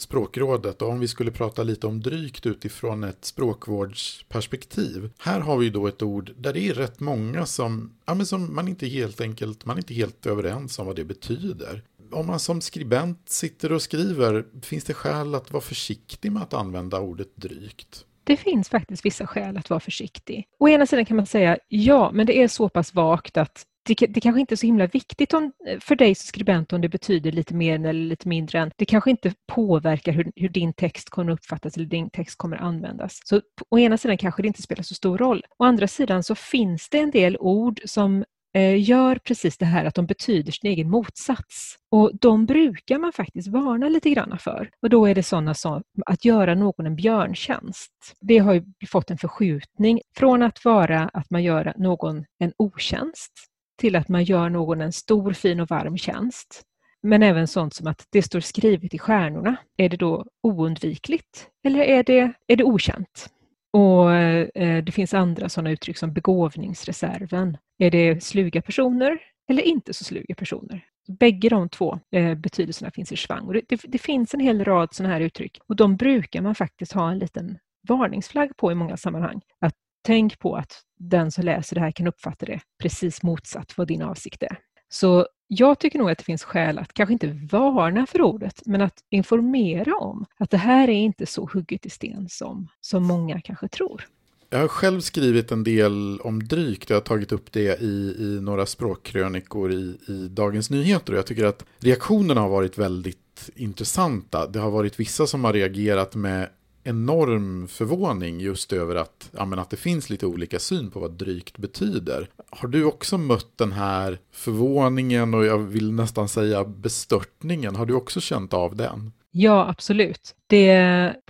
Språkrådet 0.00 0.82
och 0.82 0.88
om 0.88 1.00
vi 1.00 1.08
skulle 1.08 1.30
prata 1.30 1.62
lite 1.62 1.86
om 1.86 2.00
drygt 2.00 2.46
utifrån 2.46 3.04
ett 3.04 3.24
språkvårdsperspektiv. 3.24 5.10
Här 5.18 5.40
har 5.40 5.56
vi 5.56 5.70
då 5.70 5.86
ett 5.86 6.02
ord 6.02 6.32
där 6.36 6.52
det 6.52 6.60
är 6.60 6.74
rätt 6.74 7.00
många 7.00 7.46
som, 7.46 7.92
ja, 8.04 8.14
men 8.14 8.26
som 8.26 8.54
man 8.54 8.68
inte 8.68 8.86
helt 8.86 9.20
enkelt, 9.20 9.64
man 9.64 9.76
är 9.76 9.80
inte 9.80 9.94
helt 9.94 10.26
överens 10.26 10.78
om 10.78 10.86
vad 10.86 10.96
det 10.96 11.04
betyder 11.04 11.82
om 12.12 12.26
man 12.26 12.40
som 12.40 12.60
skribent 12.60 13.28
sitter 13.28 13.72
och 13.72 13.82
skriver, 13.82 14.44
finns 14.62 14.84
det 14.84 14.94
skäl 14.94 15.34
att 15.34 15.50
vara 15.50 15.62
försiktig 15.62 16.32
med 16.32 16.42
att 16.42 16.54
använda 16.54 17.00
ordet 17.00 17.36
drygt? 17.36 18.04
Det 18.24 18.36
finns 18.36 18.68
faktiskt 18.68 19.04
vissa 19.04 19.26
skäl 19.26 19.56
att 19.56 19.70
vara 19.70 19.80
försiktig. 19.80 20.44
Å 20.58 20.68
ena 20.68 20.86
sidan 20.86 21.04
kan 21.04 21.16
man 21.16 21.26
säga 21.26 21.58
ja, 21.68 22.10
men 22.14 22.26
det 22.26 22.42
är 22.42 22.48
så 22.48 22.68
pass 22.68 22.94
vagt 22.94 23.36
att 23.36 23.64
det, 23.82 24.06
det 24.06 24.20
kanske 24.20 24.40
inte 24.40 24.54
är 24.54 24.56
så 24.56 24.66
himla 24.66 24.86
viktigt 24.86 25.34
om, 25.34 25.52
för 25.80 25.96
dig 25.96 26.14
som 26.14 26.26
skribent 26.26 26.72
om 26.72 26.80
det 26.80 26.88
betyder 26.88 27.32
lite 27.32 27.54
mer 27.54 27.74
eller 27.74 27.92
lite 27.92 28.28
mindre 28.28 28.58
än. 28.58 28.70
Det 28.76 28.84
kanske 28.84 29.10
inte 29.10 29.32
påverkar 29.52 30.12
hur, 30.12 30.32
hur 30.36 30.48
din 30.48 30.72
text 30.72 31.10
kommer 31.10 31.32
uppfattas 31.32 31.76
eller 31.76 31.86
din 31.86 32.10
text 32.10 32.38
kommer 32.38 32.56
användas. 32.56 33.20
Så 33.24 33.40
å 33.68 33.78
ena 33.78 33.98
sidan 33.98 34.18
kanske 34.18 34.42
det 34.42 34.48
inte 34.48 34.62
spelar 34.62 34.82
så 34.82 34.94
stor 34.94 35.18
roll. 35.18 35.44
Å 35.58 35.64
andra 35.64 35.88
sidan 35.88 36.22
så 36.22 36.34
finns 36.34 36.88
det 36.88 36.98
en 36.98 37.10
del 37.10 37.36
ord 37.40 37.80
som 37.84 38.24
Eh, 38.54 38.82
gör 38.82 39.16
precis 39.16 39.58
det 39.58 39.66
här 39.66 39.84
att 39.84 39.94
de 39.94 40.06
betyder 40.06 40.52
sin 40.52 40.70
egen 40.70 40.90
motsats. 40.90 41.76
Och 41.90 42.10
de 42.20 42.46
brukar 42.46 42.98
man 42.98 43.12
faktiskt 43.12 43.48
varna 43.48 43.88
lite 43.88 44.10
grann 44.10 44.38
för. 44.38 44.70
Och 44.82 44.90
då 44.90 45.06
är 45.06 45.14
det 45.14 45.22
sådana 45.22 45.54
som 45.54 45.82
att 46.06 46.24
göra 46.24 46.54
någon 46.54 46.86
en 46.86 46.96
björntjänst. 46.96 47.92
Det 48.20 48.38
har 48.38 48.54
ju 48.54 48.64
fått 48.88 49.10
en 49.10 49.18
förskjutning 49.18 50.00
från 50.16 50.42
att 50.42 50.64
vara 50.64 51.10
att 51.12 51.30
man 51.30 51.42
gör 51.42 51.74
någon 51.76 52.24
en 52.38 52.52
otjänst 52.56 53.32
till 53.78 53.96
att 53.96 54.08
man 54.08 54.24
gör 54.24 54.48
någon 54.48 54.80
en 54.80 54.92
stor, 54.92 55.32
fin 55.32 55.60
och 55.60 55.70
varm 55.70 55.98
tjänst. 55.98 56.62
Men 57.02 57.22
även 57.22 57.48
sånt 57.48 57.74
som 57.74 57.86
att 57.86 58.06
det 58.10 58.22
står 58.22 58.40
skrivet 58.40 58.94
i 58.94 58.98
stjärnorna. 58.98 59.56
Är 59.76 59.88
det 59.88 59.96
då 59.96 60.26
oundvikligt 60.42 61.46
eller 61.64 61.80
är 61.80 62.02
det, 62.02 62.32
är 62.46 62.56
det 62.56 62.64
okänt? 62.64 63.26
Och 63.72 64.14
eh, 64.14 64.84
Det 64.84 64.92
finns 64.92 65.14
andra 65.14 65.48
sådana 65.48 65.70
uttryck 65.70 65.98
som 65.98 66.12
begåvningsreserven. 66.12 67.56
Är 67.82 67.90
det 67.90 68.22
sluga 68.22 68.62
personer 68.62 69.18
eller 69.48 69.62
inte 69.62 69.94
så 69.94 70.04
sluga 70.04 70.34
personer? 70.34 70.84
Bägge 71.08 71.48
de 71.48 71.68
två 71.68 71.98
eh, 72.10 72.34
betydelserna 72.34 72.90
finns 72.90 73.12
i 73.12 73.16
svang. 73.16 73.46
Och 73.46 73.54
det, 73.54 73.62
det, 73.68 73.80
det 73.84 73.98
finns 73.98 74.34
en 74.34 74.40
hel 74.40 74.64
rad 74.64 74.94
sådana 74.94 75.14
här 75.14 75.20
uttryck 75.20 75.58
och 75.66 75.76
de 75.76 75.96
brukar 75.96 76.42
man 76.42 76.54
faktiskt 76.54 76.92
ha 76.92 77.10
en 77.10 77.18
liten 77.18 77.58
varningsflagg 77.88 78.56
på 78.56 78.72
i 78.72 78.74
många 78.74 78.96
sammanhang. 78.96 79.40
Att 79.60 79.74
tänk 80.02 80.38
på 80.38 80.56
att 80.56 80.82
den 80.98 81.30
som 81.30 81.44
läser 81.44 81.74
det 81.74 81.80
här 81.80 81.90
kan 81.90 82.06
uppfatta 82.06 82.46
det 82.46 82.60
precis 82.82 83.22
motsatt 83.22 83.78
vad 83.78 83.88
din 83.88 84.02
avsikt 84.02 84.42
är. 84.42 84.58
Så 84.88 85.26
jag 85.46 85.78
tycker 85.78 85.98
nog 85.98 86.10
att 86.10 86.18
det 86.18 86.24
finns 86.24 86.44
skäl 86.44 86.78
att 86.78 86.92
kanske 86.92 87.12
inte 87.12 87.38
varna 87.50 88.06
för 88.06 88.22
ordet, 88.22 88.62
men 88.66 88.80
att 88.80 88.98
informera 89.10 89.96
om 89.96 90.26
att 90.38 90.50
det 90.50 90.56
här 90.56 90.88
är 90.88 90.94
inte 90.94 91.26
så 91.26 91.48
hugget 91.52 91.86
i 91.86 91.90
sten 91.90 92.28
som, 92.28 92.68
som 92.80 93.06
många 93.06 93.40
kanske 93.40 93.68
tror. 93.68 94.04
Jag 94.52 94.58
har 94.58 94.68
själv 94.68 95.00
skrivit 95.00 95.52
en 95.52 95.64
del 95.64 96.20
om 96.20 96.42
drygt. 96.42 96.90
Jag 96.90 96.96
har 96.96 97.00
tagit 97.00 97.32
upp 97.32 97.52
det 97.52 97.80
i, 97.82 98.16
i 98.18 98.40
några 98.40 98.66
språkkrönikor 98.66 99.72
i, 99.72 99.96
i 100.08 100.28
Dagens 100.28 100.70
Nyheter. 100.70 101.12
Och 101.12 101.18
jag 101.18 101.26
tycker 101.26 101.44
att 101.44 101.64
reaktionerna 101.78 102.40
har 102.40 102.48
varit 102.48 102.78
väldigt 102.78 103.50
intressanta. 103.54 104.46
Det 104.46 104.58
har 104.58 104.70
varit 104.70 105.00
vissa 105.00 105.26
som 105.26 105.44
har 105.44 105.52
reagerat 105.52 106.14
med 106.14 106.48
enorm 106.84 107.68
förvåning 107.68 108.40
just 108.40 108.72
över 108.72 108.96
att, 108.96 109.30
ja, 109.32 109.44
men 109.44 109.58
att 109.58 109.70
det 109.70 109.76
finns 109.76 110.10
lite 110.10 110.26
olika 110.26 110.58
syn 110.58 110.90
på 110.90 111.00
vad 111.00 111.12
drygt 111.12 111.58
betyder. 111.58 112.28
Har 112.50 112.68
du 112.68 112.84
också 112.84 113.18
mött 113.18 113.58
den 113.58 113.72
här 113.72 114.18
förvåningen 114.32 115.34
och 115.34 115.44
jag 115.44 115.58
vill 115.58 115.92
nästan 115.92 116.28
säga 116.28 116.64
bestörtningen? 116.64 117.76
Har 117.76 117.86
du 117.86 117.94
också 117.94 118.20
känt 118.20 118.54
av 118.54 118.76
den? 118.76 119.12
Ja, 119.32 119.68
absolut. 119.68 120.34
Det 120.46 120.74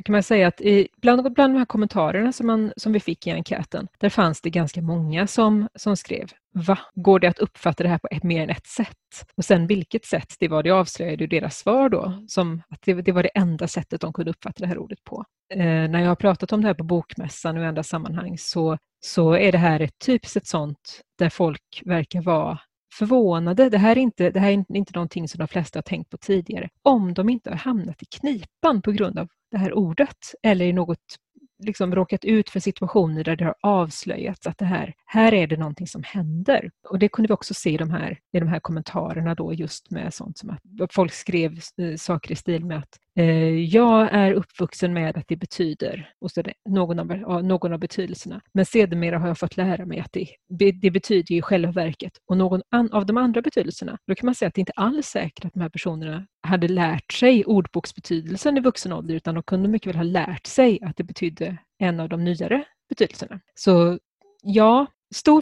kan 0.05 0.13
man 0.13 0.23
säga 0.23 0.49
att 0.49 0.61
i, 0.61 0.89
bland, 0.97 1.33
bland 1.35 1.55
de 1.55 1.59
här 1.59 1.67
kommentarerna 1.67 2.33
som, 2.33 2.47
man, 2.47 2.73
som 2.77 2.93
vi 2.93 3.01
fick 3.01 3.27
i 3.27 3.31
enkäten, 3.31 3.89
där 3.99 4.09
fanns 4.09 4.41
det 4.41 4.51
ganska 4.51 4.83
många 4.83 5.27
som, 5.27 5.69
som 5.75 5.97
skrev 5.97 6.29
Va? 6.53 6.79
Går 6.95 7.21
det 7.21 7.27
att 7.27 7.39
uppfatta 7.39 7.83
det 7.83 7.89
här 7.89 7.99
på 7.99 8.09
ett, 8.11 8.23
mer 8.23 8.43
än 8.43 8.51
ett 8.51 8.67
sätt? 8.67 9.27
Och 9.37 9.45
sen 9.45 9.67
vilket 9.67 10.05
sätt, 10.05 10.35
det 10.39 10.49
var 10.49 10.63
det 10.63 10.71
avslöjade 10.71 11.25
ju 11.25 11.27
deras 11.27 11.59
svar 11.59 11.89
då, 11.89 12.25
som 12.29 12.63
att 12.69 12.83
det, 12.83 12.95
det, 12.95 13.13
var 13.13 13.23
det 13.23 13.29
enda 13.29 13.69
sättet 13.69 14.01
de 14.01 14.13
kunde 14.13 14.31
uppfatta 14.31 14.61
det 14.61 14.67
här 14.67 14.79
ordet 14.79 15.05
på. 15.05 15.25
Eh, 15.55 15.59
när 15.65 16.01
jag 16.01 16.09
har 16.09 16.17
pratat 16.17 16.53
om 16.53 16.61
det 16.61 16.67
här 16.67 16.75
på 16.75 16.85
Bokmässan 16.85 17.57
och 17.57 17.63
i 17.63 17.67
andra 17.67 17.83
sammanhang 17.83 18.39
så, 18.39 18.79
så 19.01 19.33
är 19.33 19.53
det 19.53 19.59
här 19.59 19.81
ett 19.81 19.99
typiskt 20.07 20.37
ett 20.37 20.47
sånt 20.47 21.01
där 21.19 21.31
folk 21.31 21.83
verkar 21.85 22.23
vara 22.23 22.59
förvånade. 22.93 23.69
Det 23.69 23.79
här, 23.79 23.97
är 23.97 24.01
inte, 24.01 24.31
det 24.31 24.41
här 24.41 24.51
är 24.51 24.77
inte 24.77 24.93
någonting 24.95 25.29
som 25.29 25.39
de 25.39 25.49
flesta 25.49 25.77
har 25.77 25.83
tänkt 25.83 26.11
på 26.11 26.17
tidigare. 26.17 26.69
Om 26.83 27.15
de 27.15 27.29
inte 27.29 27.51
har 27.51 27.57
hamnat 27.57 28.03
i 28.03 28.07
knipan 28.07 28.83
på 28.83 28.93
grund 28.93 29.19
av 29.19 29.29
det 29.51 29.59
här 29.59 29.73
ordet 29.73 30.35
eller 30.43 30.65
i 30.65 30.73
något 30.73 31.17
liksom 31.63 31.95
råkat 31.95 32.25
ut 32.25 32.51
för 32.51 32.61
situationer 32.61 33.25
där 33.25 33.37
det 33.37 33.45
har 33.45 33.55
avslöjats 33.63 34.47
att 34.47 34.59
det 34.59 34.65
här, 34.65 34.95
här 35.07 35.35
är 35.35 35.47
det 35.47 35.57
någonting 35.57 35.87
som 35.87 36.03
händer. 36.03 36.71
Och 36.89 36.99
det 36.99 37.09
kunde 37.09 37.27
vi 37.27 37.35
också 37.35 37.55
se 37.55 37.71
i 37.71 37.77
de 37.77 37.91
här, 37.91 38.19
i 38.33 38.41
de 38.41 38.49
här 38.49 38.61
kommentarerna 38.61 39.35
då 39.35 39.55
just 39.55 39.91
med 39.91 40.15
sånt 40.15 40.39
som 40.39 40.51
att 40.51 40.95
folk 40.95 41.13
skrev 41.13 41.53
eh, 41.53 41.97
saker 41.97 42.33
i 42.33 42.37
stil 42.37 42.65
med 42.65 42.79
att 42.79 42.99
Eh, 43.19 43.65
jag 43.65 44.09
är 44.13 44.33
uppvuxen 44.33 44.93
med 44.93 45.17
att 45.17 45.29
det 45.29 45.37
betyder, 45.37 46.13
och 46.21 46.31
så 46.31 46.43
det, 46.43 46.53
någon, 46.69 46.99
av, 46.99 47.45
någon 47.45 47.73
av 47.73 47.79
betydelserna. 47.79 48.41
Men 48.55 48.67
sedermera 48.67 49.19
har 49.19 49.29
jag 49.29 49.39
fått 49.39 49.57
lära 49.57 49.87
mig 49.87 50.01
att 50.01 50.13
det, 50.49 50.73
det 50.73 50.91
betyder 50.91 51.35
i 51.35 51.43
själva 51.43 51.73
verket. 51.73 52.13
Och 52.27 52.37
någon 52.37 52.63
an, 52.71 52.93
av 52.93 53.07
de 53.07 53.17
andra 53.17 53.43
betydelserna, 53.43 53.99
då 54.07 54.15
kan 54.15 54.27
man 54.27 54.35
säga 54.35 54.49
att 54.49 54.55
det 54.55 54.61
inte 54.61 54.73
alls 54.77 55.17
är 55.17 55.21
säkert 55.21 55.45
att 55.45 55.55
de 55.55 55.61
här 55.61 55.69
personerna 55.69 56.27
hade 56.43 56.69
lärt 56.69 57.13
sig 57.13 57.45
ordboksbetydelsen 57.45 58.57
i 58.57 58.61
vuxen 58.61 58.93
ålder, 58.93 59.15
utan 59.15 59.35
de 59.35 59.43
kunde 59.43 59.69
mycket 59.69 59.89
väl 59.89 59.97
ha 59.97 60.03
lärt 60.03 60.47
sig 60.47 60.79
att 60.83 60.97
det 60.97 61.05
betydde 61.05 61.57
en 61.79 62.01
av 62.01 62.09
de 62.09 62.25
nyare 62.25 62.65
betydelserna. 62.89 63.41
Så 63.55 63.99
ja, 64.43 64.87
stor 65.15 65.41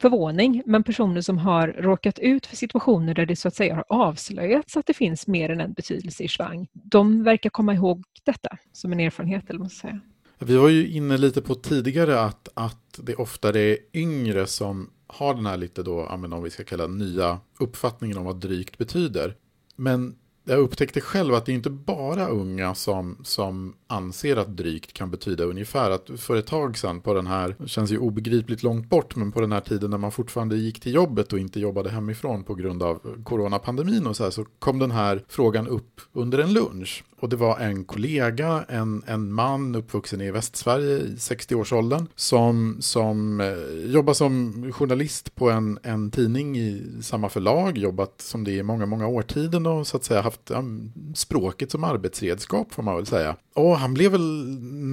förvåning, 0.00 0.62
men 0.66 0.82
personer 0.82 1.20
som 1.20 1.38
har 1.38 1.68
råkat 1.68 2.18
ut 2.18 2.46
för 2.46 2.56
situationer 2.56 3.14
där 3.14 3.26
det 3.26 3.36
så 3.36 3.48
att 3.48 3.54
säga 3.54 3.74
har 3.74 3.84
avslöjats 3.88 4.76
att 4.76 4.86
det 4.86 4.94
finns 4.94 5.26
mer 5.26 5.50
än 5.50 5.60
en 5.60 5.72
betydelse 5.72 6.22
i 6.22 6.28
svang, 6.28 6.66
de 6.72 7.22
verkar 7.22 7.50
komma 7.50 7.74
ihåg 7.74 8.04
detta 8.24 8.56
som 8.72 8.92
en 8.92 9.00
erfarenhet. 9.00 9.50
Eller 9.50 9.58
man 9.58 9.70
säga. 9.70 10.00
Vi 10.38 10.56
var 10.56 10.68
ju 10.68 10.88
inne 10.88 11.18
lite 11.18 11.42
på 11.42 11.54
tidigare 11.54 12.20
att, 12.20 12.48
att 12.54 13.00
det 13.02 13.14
ofta 13.14 13.48
är 13.48 13.78
yngre 13.92 14.46
som 14.46 14.90
har 15.06 15.34
den 15.34 15.46
här 15.46 15.56
lite 15.56 15.82
då, 15.82 16.06
om 16.06 16.42
vi 16.42 16.50
ska 16.50 16.64
kalla 16.64 16.86
nya 16.86 17.40
uppfattningen 17.58 18.18
om 18.18 18.24
vad 18.24 18.36
drygt 18.36 18.78
betyder. 18.78 19.34
Men 19.76 20.16
jag 20.44 20.58
upptäckte 20.58 21.00
själv 21.00 21.34
att 21.34 21.46
det 21.46 21.52
är 21.52 21.54
inte 21.54 21.70
bara 21.70 22.28
unga 22.28 22.74
som, 22.74 23.18
som 23.22 23.74
anser 23.86 24.36
att 24.36 24.56
drygt 24.56 24.92
kan 24.92 25.10
betyda 25.10 25.44
ungefär. 25.44 25.90
Att 25.90 26.10
för 26.16 26.36
ett 26.36 26.46
tag 26.46 26.78
sedan 26.78 27.00
på 27.00 27.14
den 27.14 27.26
här, 27.26 27.56
det 27.58 27.68
känns 27.68 27.90
ju 27.90 27.98
obegripligt 27.98 28.62
långt 28.62 28.88
bort, 28.88 29.16
men 29.16 29.32
på 29.32 29.40
den 29.40 29.52
här 29.52 29.60
tiden 29.60 29.90
när 29.90 29.98
man 29.98 30.12
fortfarande 30.12 30.56
gick 30.56 30.80
till 30.80 30.94
jobbet 30.94 31.32
och 31.32 31.38
inte 31.38 31.60
jobbade 31.60 31.90
hemifrån 31.90 32.44
på 32.44 32.54
grund 32.54 32.82
av 32.82 33.22
coronapandemin 33.24 34.06
och 34.06 34.16
så 34.16 34.24
här, 34.24 34.30
så 34.30 34.44
kom 34.58 34.78
den 34.78 34.90
här 34.90 35.24
frågan 35.28 35.68
upp 35.68 36.00
under 36.12 36.38
en 36.38 36.52
lunch. 36.52 37.04
Och 37.20 37.30
det 37.30 37.36
var 37.36 37.58
en 37.58 37.84
kollega, 37.84 38.64
en, 38.68 39.02
en 39.06 39.32
man 39.32 39.74
uppvuxen 39.74 40.20
i 40.20 40.30
Västsverige 40.30 40.98
i 40.98 41.14
60-årsåldern 41.14 42.06
som, 42.14 42.76
som 42.80 43.40
eh, 43.40 43.92
jobbar 43.92 44.14
som 44.14 44.72
journalist 44.72 45.34
på 45.34 45.50
en, 45.50 45.78
en 45.82 46.10
tidning 46.10 46.58
i 46.58 46.82
samma 47.02 47.28
förlag, 47.28 47.78
jobbat 47.78 48.20
som 48.20 48.44
det 48.44 48.52
i 48.52 48.62
många, 48.62 48.86
många 48.86 49.06
årtiden 49.06 49.66
och 49.66 49.86
så 49.86 49.96
att 49.96 50.04
säga 50.04 50.20
haft 50.22 50.33
um, 50.50 50.92
språket 51.14 51.70
som 51.70 51.84
arbetsredskap 51.84 52.72
får 52.72 52.82
man 52.82 52.96
väl 52.96 53.06
säga. 53.06 53.36
Och 53.54 53.76
han 53.76 53.94
blev 53.94 54.12
väl 54.12 54.44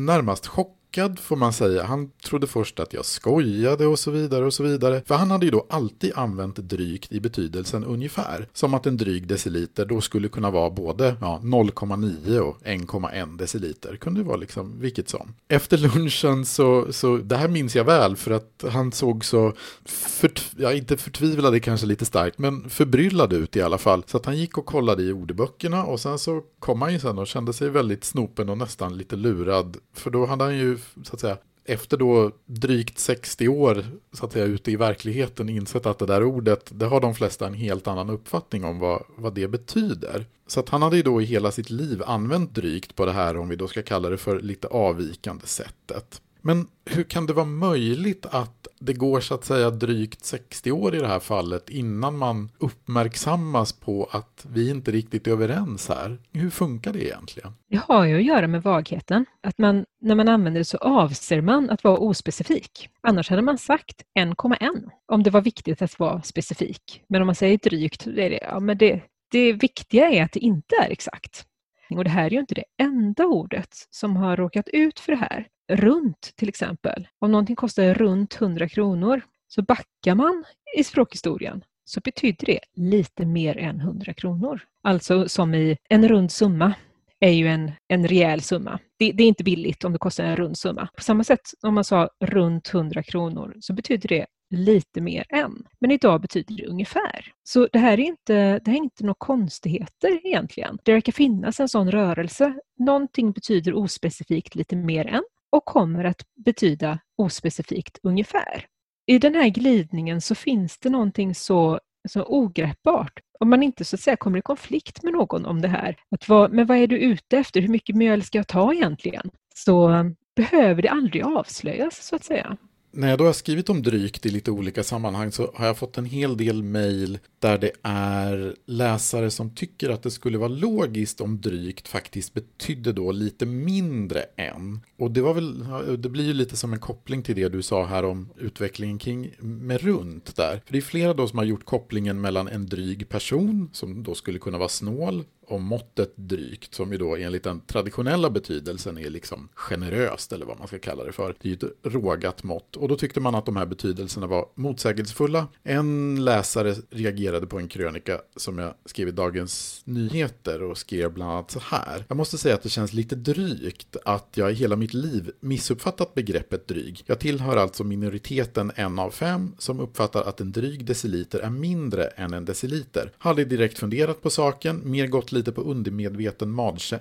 närmast 0.06 0.48
chockad 0.48 0.81
chockad 0.92 1.20
får 1.20 1.36
man 1.36 1.54
säga. 1.54 1.84
Han 1.84 2.10
trodde 2.24 2.48
först 2.48 2.80
att 2.80 2.94
jag 2.94 3.06
skojade 3.06 3.88
och 3.88 4.00
så 4.00 4.12
vidare 4.12 4.46
och 4.46 4.54
så 4.54 4.64
vidare. 4.64 5.02
För 5.06 5.16
han 5.16 5.32
hade 5.32 5.46
ju 5.46 5.52
då 5.52 5.66
alltid 5.70 6.12
använt 6.16 6.56
drygt 6.56 7.12
i 7.12 7.20
betydelsen 7.20 7.84
ungefär. 7.84 8.48
Som 8.54 8.74
att 8.74 8.86
en 8.86 8.98
dryg 8.98 9.28
deciliter 9.28 9.86
då 9.86 10.02
skulle 10.02 10.28
kunna 10.28 10.52
vara 10.52 10.70
både 10.70 11.16
ja, 11.22 11.40
0,9 11.44 12.40
och 12.40 12.58
1,1 12.64 13.38
deciliter. 13.38 13.96
Kunde 13.96 14.24
vara 14.24 14.38
liksom 14.38 14.80
vilket 14.80 15.10
som. 15.10 15.34
Efter 15.48 15.78
lunchen 15.78 16.46
så, 16.46 16.94
så, 16.94 17.18
det 17.18 17.38
här 17.38 17.48
minns 17.48 17.76
jag 17.76 17.84
väl 17.84 18.16
för 18.16 18.32
att 18.32 18.64
han 18.72 18.92
såg 18.92 19.26
så, 19.26 19.54
fört, 19.86 20.42
ja 20.58 20.74
inte 20.74 20.98
förtvivlade 20.98 21.60
kanske 21.60 21.88
lite 21.88 22.06
starkt, 22.06 22.38
men 22.38 22.70
förbryllad 22.70 23.34
ut 23.34 23.56
i 23.56 23.62
alla 23.62 23.78
fall. 23.78 24.04
Så 24.08 24.18
att 24.18 24.26
han 24.26 24.38
gick 24.38 24.58
och 24.58 24.66
kollade 24.66 25.04
i 25.04 25.12
ordböckerna 25.12 25.84
och 25.84 26.00
sen 26.00 26.20
så 26.20 26.42
kom 26.60 26.82
han 26.82 26.94
ju 26.94 27.00
sen 27.00 27.20
och 27.20 27.28
kände 27.28 27.54
sig 27.54 27.70
väldigt 27.70 28.04
snopen 28.04 28.50
och 28.50 28.58
nästan 28.58 28.98
lite 28.98 29.16
lurad. 29.16 29.78
För 29.94 30.12
då 30.12 30.26
hade 30.26 30.44
han 30.44 30.58
ju 30.58 30.78
så 31.04 31.14
att 31.14 31.20
säga, 31.20 31.38
efter 31.66 31.98
då 31.98 32.32
drygt 32.46 33.00
60 33.00 33.48
år 33.48 33.86
så 34.14 34.26
att 34.26 34.32
säga, 34.32 34.46
ute 34.46 34.72
i 34.72 34.76
verkligheten 34.76 35.50
insett 35.50 35.86
att 35.86 36.00
det 36.00 36.06
där 36.06 36.24
ordet, 36.24 36.72
det 36.74 36.86
har 36.86 37.02
de 37.02 37.16
flesta 37.16 37.48
en 37.48 37.54
helt 37.54 37.88
annan 37.88 38.10
uppfattning 38.10 38.64
om 38.66 38.80
vad, 38.80 39.04
vad 39.16 39.34
det 39.34 39.48
betyder. 39.48 40.26
Så 40.48 40.60
att 40.60 40.70
han 40.70 40.82
hade 40.82 40.98
ju 40.98 41.04
då 41.04 41.22
i 41.22 41.26
hela 41.26 41.52
sitt 41.52 41.70
liv 41.70 42.04
använt 42.06 42.56
drygt 42.56 42.96
på 42.96 43.06
det 43.06 43.12
här, 43.12 43.38
om 43.38 43.50
vi 43.50 43.56
då 43.56 43.68
ska 43.68 43.84
kalla 43.84 44.10
det 44.10 44.18
för 44.18 44.40
lite 44.40 44.68
avvikande 44.68 45.46
sättet. 45.46 46.22
Men 46.42 46.68
hur 46.86 47.04
kan 47.04 47.26
det 47.26 47.34
vara 47.34 47.46
möjligt 47.46 48.26
att 48.26 48.68
det 48.80 48.94
går 48.94 49.20
så 49.20 49.34
att 49.34 49.46
säga 49.46 49.70
drygt 49.70 50.26
60 50.26 50.72
år 50.72 50.96
i 50.96 51.00
det 51.00 51.08
här 51.08 51.20
fallet 51.20 51.70
innan 51.70 52.18
man 52.18 52.50
uppmärksammas 52.58 53.74
på 53.74 54.10
att 54.12 54.46
vi 54.50 54.70
inte 54.70 54.92
riktigt 54.92 55.28
är 55.28 55.32
överens 55.32 55.90
här? 55.90 56.18
Hur 56.34 56.50
funkar 56.50 56.94
det 56.94 57.06
egentligen? 57.06 57.54
Det 57.70 57.78
har 57.78 58.06
ju 58.06 58.18
att 58.18 58.24
göra 58.24 58.48
med 58.48 58.64
vagheten. 58.64 59.26
Att 59.44 59.58
man, 59.58 59.86
när 60.02 60.16
man 60.16 60.28
använder 60.28 60.60
det 60.60 60.66
så 60.66 60.78
avser 60.78 61.42
man 61.42 61.70
att 61.70 61.84
vara 61.84 61.98
ospecifik. 61.98 62.90
Annars 63.02 63.30
hade 63.30 63.42
man 63.42 63.58
sagt 63.58 64.02
1,1 64.20 64.90
om 65.08 65.24
det 65.24 65.30
var 65.30 65.42
viktigt 65.42 65.82
att 65.82 66.00
vara 66.00 66.22
specifik. 66.22 67.02
Men 67.10 67.22
om 67.22 67.26
man 67.26 67.36
säger 67.36 67.58
drygt, 67.58 68.06
det 68.06 68.26
är 68.26 68.30
det, 68.30 68.40
ja, 68.42 68.60
men 68.60 68.78
det, 68.78 69.02
det 69.32 69.54
viktiga 69.54 70.10
är 70.10 70.24
att 70.24 70.32
det 70.32 70.40
inte 70.40 70.76
är 70.76 70.90
exakt. 70.90 71.46
Och 71.90 72.04
det 72.04 72.10
här 72.10 72.26
är 72.26 72.30
ju 72.30 72.40
inte 72.40 72.56
det 72.56 72.64
enda 72.82 73.26
ordet 73.26 73.70
som 73.90 74.16
har 74.16 74.38
råkat 74.38 74.68
ut 74.68 75.00
för 75.00 75.12
det 75.12 75.18
här 75.18 75.48
runt 75.76 76.32
till 76.36 76.50
exempel. 76.50 77.08
Om 77.20 77.32
någonting 77.32 77.56
kostar 77.56 77.94
runt 77.94 78.42
100 78.42 78.70
kronor 78.70 79.22
så 79.48 79.62
backar 79.62 80.16
man 80.16 80.44
i 80.78 80.84
språkhistorien 80.84 81.64
så 81.86 82.00
betyder 82.00 82.46
det 82.46 82.60
lite 82.76 83.26
mer 83.26 83.58
än 83.58 83.80
100 83.80 84.14
kronor. 84.14 84.62
Alltså 84.84 85.30
som 85.30 85.54
i 85.54 85.78
en 85.90 86.08
rund 86.08 86.32
summa 86.32 86.74
är 87.20 87.32
ju 87.32 87.48
en, 87.48 87.72
en 87.88 88.08
rejäl 88.08 88.42
summa. 88.42 88.80
Det, 89.00 89.12
det, 89.12 89.24
är 89.24 89.28
inte 89.28 89.44
billigt 89.44 89.84
om 89.84 89.94
det 89.94 90.00
kostar 90.00 90.24
en 90.24 90.36
rund 90.36 90.58
summa. 90.58 90.90
På 90.96 91.04
samma 91.04 91.24
sätt 91.24 91.42
om 91.62 91.74
man 91.74 91.84
sa 91.84 92.10
runt 92.24 92.74
100 92.74 93.04
kronor 93.04 93.58
så 93.60 93.74
betyder 93.74 94.10
det 94.10 94.26
lite 94.50 95.02
mer 95.02 95.26
än. 95.30 95.64
Men 95.82 95.92
idag 95.92 96.22
betyder 96.22 96.56
det 96.56 96.68
ungefär. 96.68 97.34
Så 97.44 97.68
det 97.72 97.80
här 97.80 97.94
är 97.94 98.04
inte, 98.04 98.60
det 98.60 98.72
här 98.72 98.74
är 98.74 98.84
inte 98.84 99.04
några 99.04 99.16
konstigheter 99.18 100.28
egentligen. 100.28 100.78
Det 100.84 100.94
verkar 100.94 101.12
finnas 101.12 101.60
en 101.60 101.70
sån 101.70 101.92
rörelse. 101.92 102.54
Någonting 102.80 103.32
betyder 103.32 103.74
ospecifikt 103.74 104.56
lite 104.56 104.76
mer 104.76 105.08
än 105.08 105.24
och 105.52 105.66
kommer 105.66 106.04
att 106.04 106.22
betyda 106.46 107.00
ospecifikt 107.18 108.00
ungefär. 108.04 108.66
I 109.06 109.20
den 109.20 109.36
här 109.36 109.50
glidningen 109.50 110.22
så 110.22 110.36
finns 110.36 110.80
det 110.80 110.90
någonting 110.90 111.36
så, 111.36 111.80
så 112.10 112.24
ogreppbart. 112.24 113.20
Om 113.40 113.50
man 113.50 113.64
inte 113.64 113.86
så 113.86 113.96
att 113.96 114.00
säga 114.00 114.16
kommer 114.16 114.38
i 114.40 114.42
konflikt 114.42 115.04
med 115.04 115.14
någon 115.14 115.46
om 115.46 115.62
det 115.62 115.68
här, 115.68 115.96
att 116.16 116.30
vad, 116.30 116.54
men 116.54 116.66
vad 116.66 116.78
är 116.78 116.88
du 116.88 116.98
ute 116.98 117.38
efter, 117.38 117.62
hur 117.62 117.68
mycket 117.68 117.96
mjöl 117.96 118.24
ska 118.24 118.38
jag 118.38 118.48
ta 118.48 118.74
egentligen? 118.74 119.30
Så 119.56 120.06
behöver 120.36 120.82
det 120.82 120.90
aldrig 120.90 121.24
avslöjas 121.24 122.08
så 122.08 122.16
att 122.16 122.24
säga 122.24 122.58
när 122.92 123.10
jag 123.10 123.18
då 123.18 123.26
har 123.26 123.34
skrivit 123.34 123.70
om 123.70 123.82
drygt 123.84 124.26
i 124.26 124.30
lite 124.30 124.52
olika 124.52 124.84
sammanhang 124.84 125.32
så 125.32 125.52
har 125.56 125.66
jag 125.66 125.78
fått 125.78 125.98
en 125.98 126.06
hel 126.06 126.38
del 126.38 126.64
mejl 126.64 127.20
där 127.40 127.58
det 127.58 127.72
är 127.82 128.56
läsare 128.66 129.32
som 129.32 129.56
tycker 129.56 129.90
att 129.90 130.04
det 130.04 130.12
skulle 130.12 130.38
vara 130.38 130.50
logiskt 130.50 131.22
om 131.22 131.42
drygt 131.42 131.88
faktiskt 131.88 132.34
betydde 132.34 132.94
då 132.94 133.12
lite 133.12 133.46
mindre 133.46 134.22
än. 134.36 134.80
Och 134.98 135.12
det 135.12 135.22
var 135.22 135.34
väl, 135.34 135.66
det 136.02 136.10
blir 136.10 136.26
ju 136.26 136.34
lite 136.34 136.58
som 136.58 136.74
en 136.74 136.80
koppling 136.80 137.24
till 137.24 137.36
det 137.36 137.50
du 137.50 137.62
sa 137.62 137.86
här 137.86 138.06
om 138.06 138.30
utvecklingen 138.38 138.98
kring 139.00 139.32
med 139.40 139.82
runt 139.82 140.36
där. 140.36 140.62
För 140.66 140.74
det 140.74 140.78
är 140.78 140.82
flera 140.82 141.14
då 141.14 141.28
som 141.28 141.38
har 141.38 141.46
gjort 141.46 141.66
kopplingen 141.66 142.22
mellan 142.22 142.48
en 142.48 142.66
dryg 142.66 143.10
person 143.10 143.70
som 143.74 144.04
då 144.04 144.16
skulle 144.16 144.40
kunna 144.40 144.58
vara 144.58 144.70
snål 144.70 145.24
om 145.52 145.64
måttet 145.64 146.14
drygt, 146.16 146.76
som 146.76 146.92
ju 146.92 146.98
då 146.98 147.16
enligt 147.16 147.44
den 147.44 147.62
traditionella 147.62 148.30
betydelsen 148.30 148.98
är 148.98 149.10
liksom 149.10 149.50
generöst, 149.54 150.34
eller 150.34 150.46
vad 150.46 150.60
man 150.60 150.68
ska 150.68 150.80
kalla 150.80 151.04
det 151.04 151.12
för. 151.12 151.36
Det 151.42 151.48
är 151.48 151.50
ju 151.50 151.56
ett 151.56 151.94
rågat 151.94 152.44
mått. 152.44 152.76
Och 152.76 152.88
då 152.88 152.96
tyckte 152.96 153.20
man 153.20 153.36
att 153.36 153.46
de 153.46 153.56
här 153.56 153.66
betydelserna 153.66 154.28
var 154.28 154.46
motsägelsefulla. 154.56 155.48
En 155.64 156.26
läsare 156.26 156.76
reagerade 156.90 157.48
på 157.48 157.60
en 157.60 157.68
krönika 157.68 158.22
som 158.36 158.58
jag 158.58 158.74
skrev 158.86 159.08
i 159.08 159.12
Dagens 159.12 159.82
Nyheter 159.86 160.64
och 160.64 160.78
skrev 160.78 161.14
bland 161.14 161.32
annat 161.32 161.52
så 161.52 161.60
här. 161.60 162.06
Jag 162.08 162.18
måste 162.18 162.38
säga 162.38 162.56
att 162.56 162.64
det 162.64 162.70
känns 162.70 162.94
lite 162.94 163.16
drygt 163.16 163.98
att 164.06 164.28
jag 164.34 164.52
i 164.52 164.56
hela 164.56 164.76
mitt 164.76 164.94
liv 164.94 165.32
missuppfattat 165.40 166.14
begreppet 166.14 166.68
dryg. 166.68 167.04
Jag 167.06 167.20
tillhör 167.20 167.58
alltså 167.58 167.84
minoriteten 167.84 168.72
en 168.76 169.00
av 169.00 169.12
fem 169.12 169.56
som 169.58 169.80
uppfattar 169.80 170.22
att 170.22 170.42
en 170.42 170.52
dryg 170.52 170.86
deciliter 170.86 171.40
är 171.40 171.50
mindre 171.50 172.06
än 172.06 172.34
en 172.34 172.46
deciliter. 172.46 173.12
Hade 173.18 173.46
direkt 173.46 173.80
funderat 173.80 174.22
på 174.22 174.30
saken, 174.30 174.82
mer 174.84 175.08
gått 175.08 175.32
lite 175.32 175.41
på 175.52 175.62
undermedveten 175.62 176.50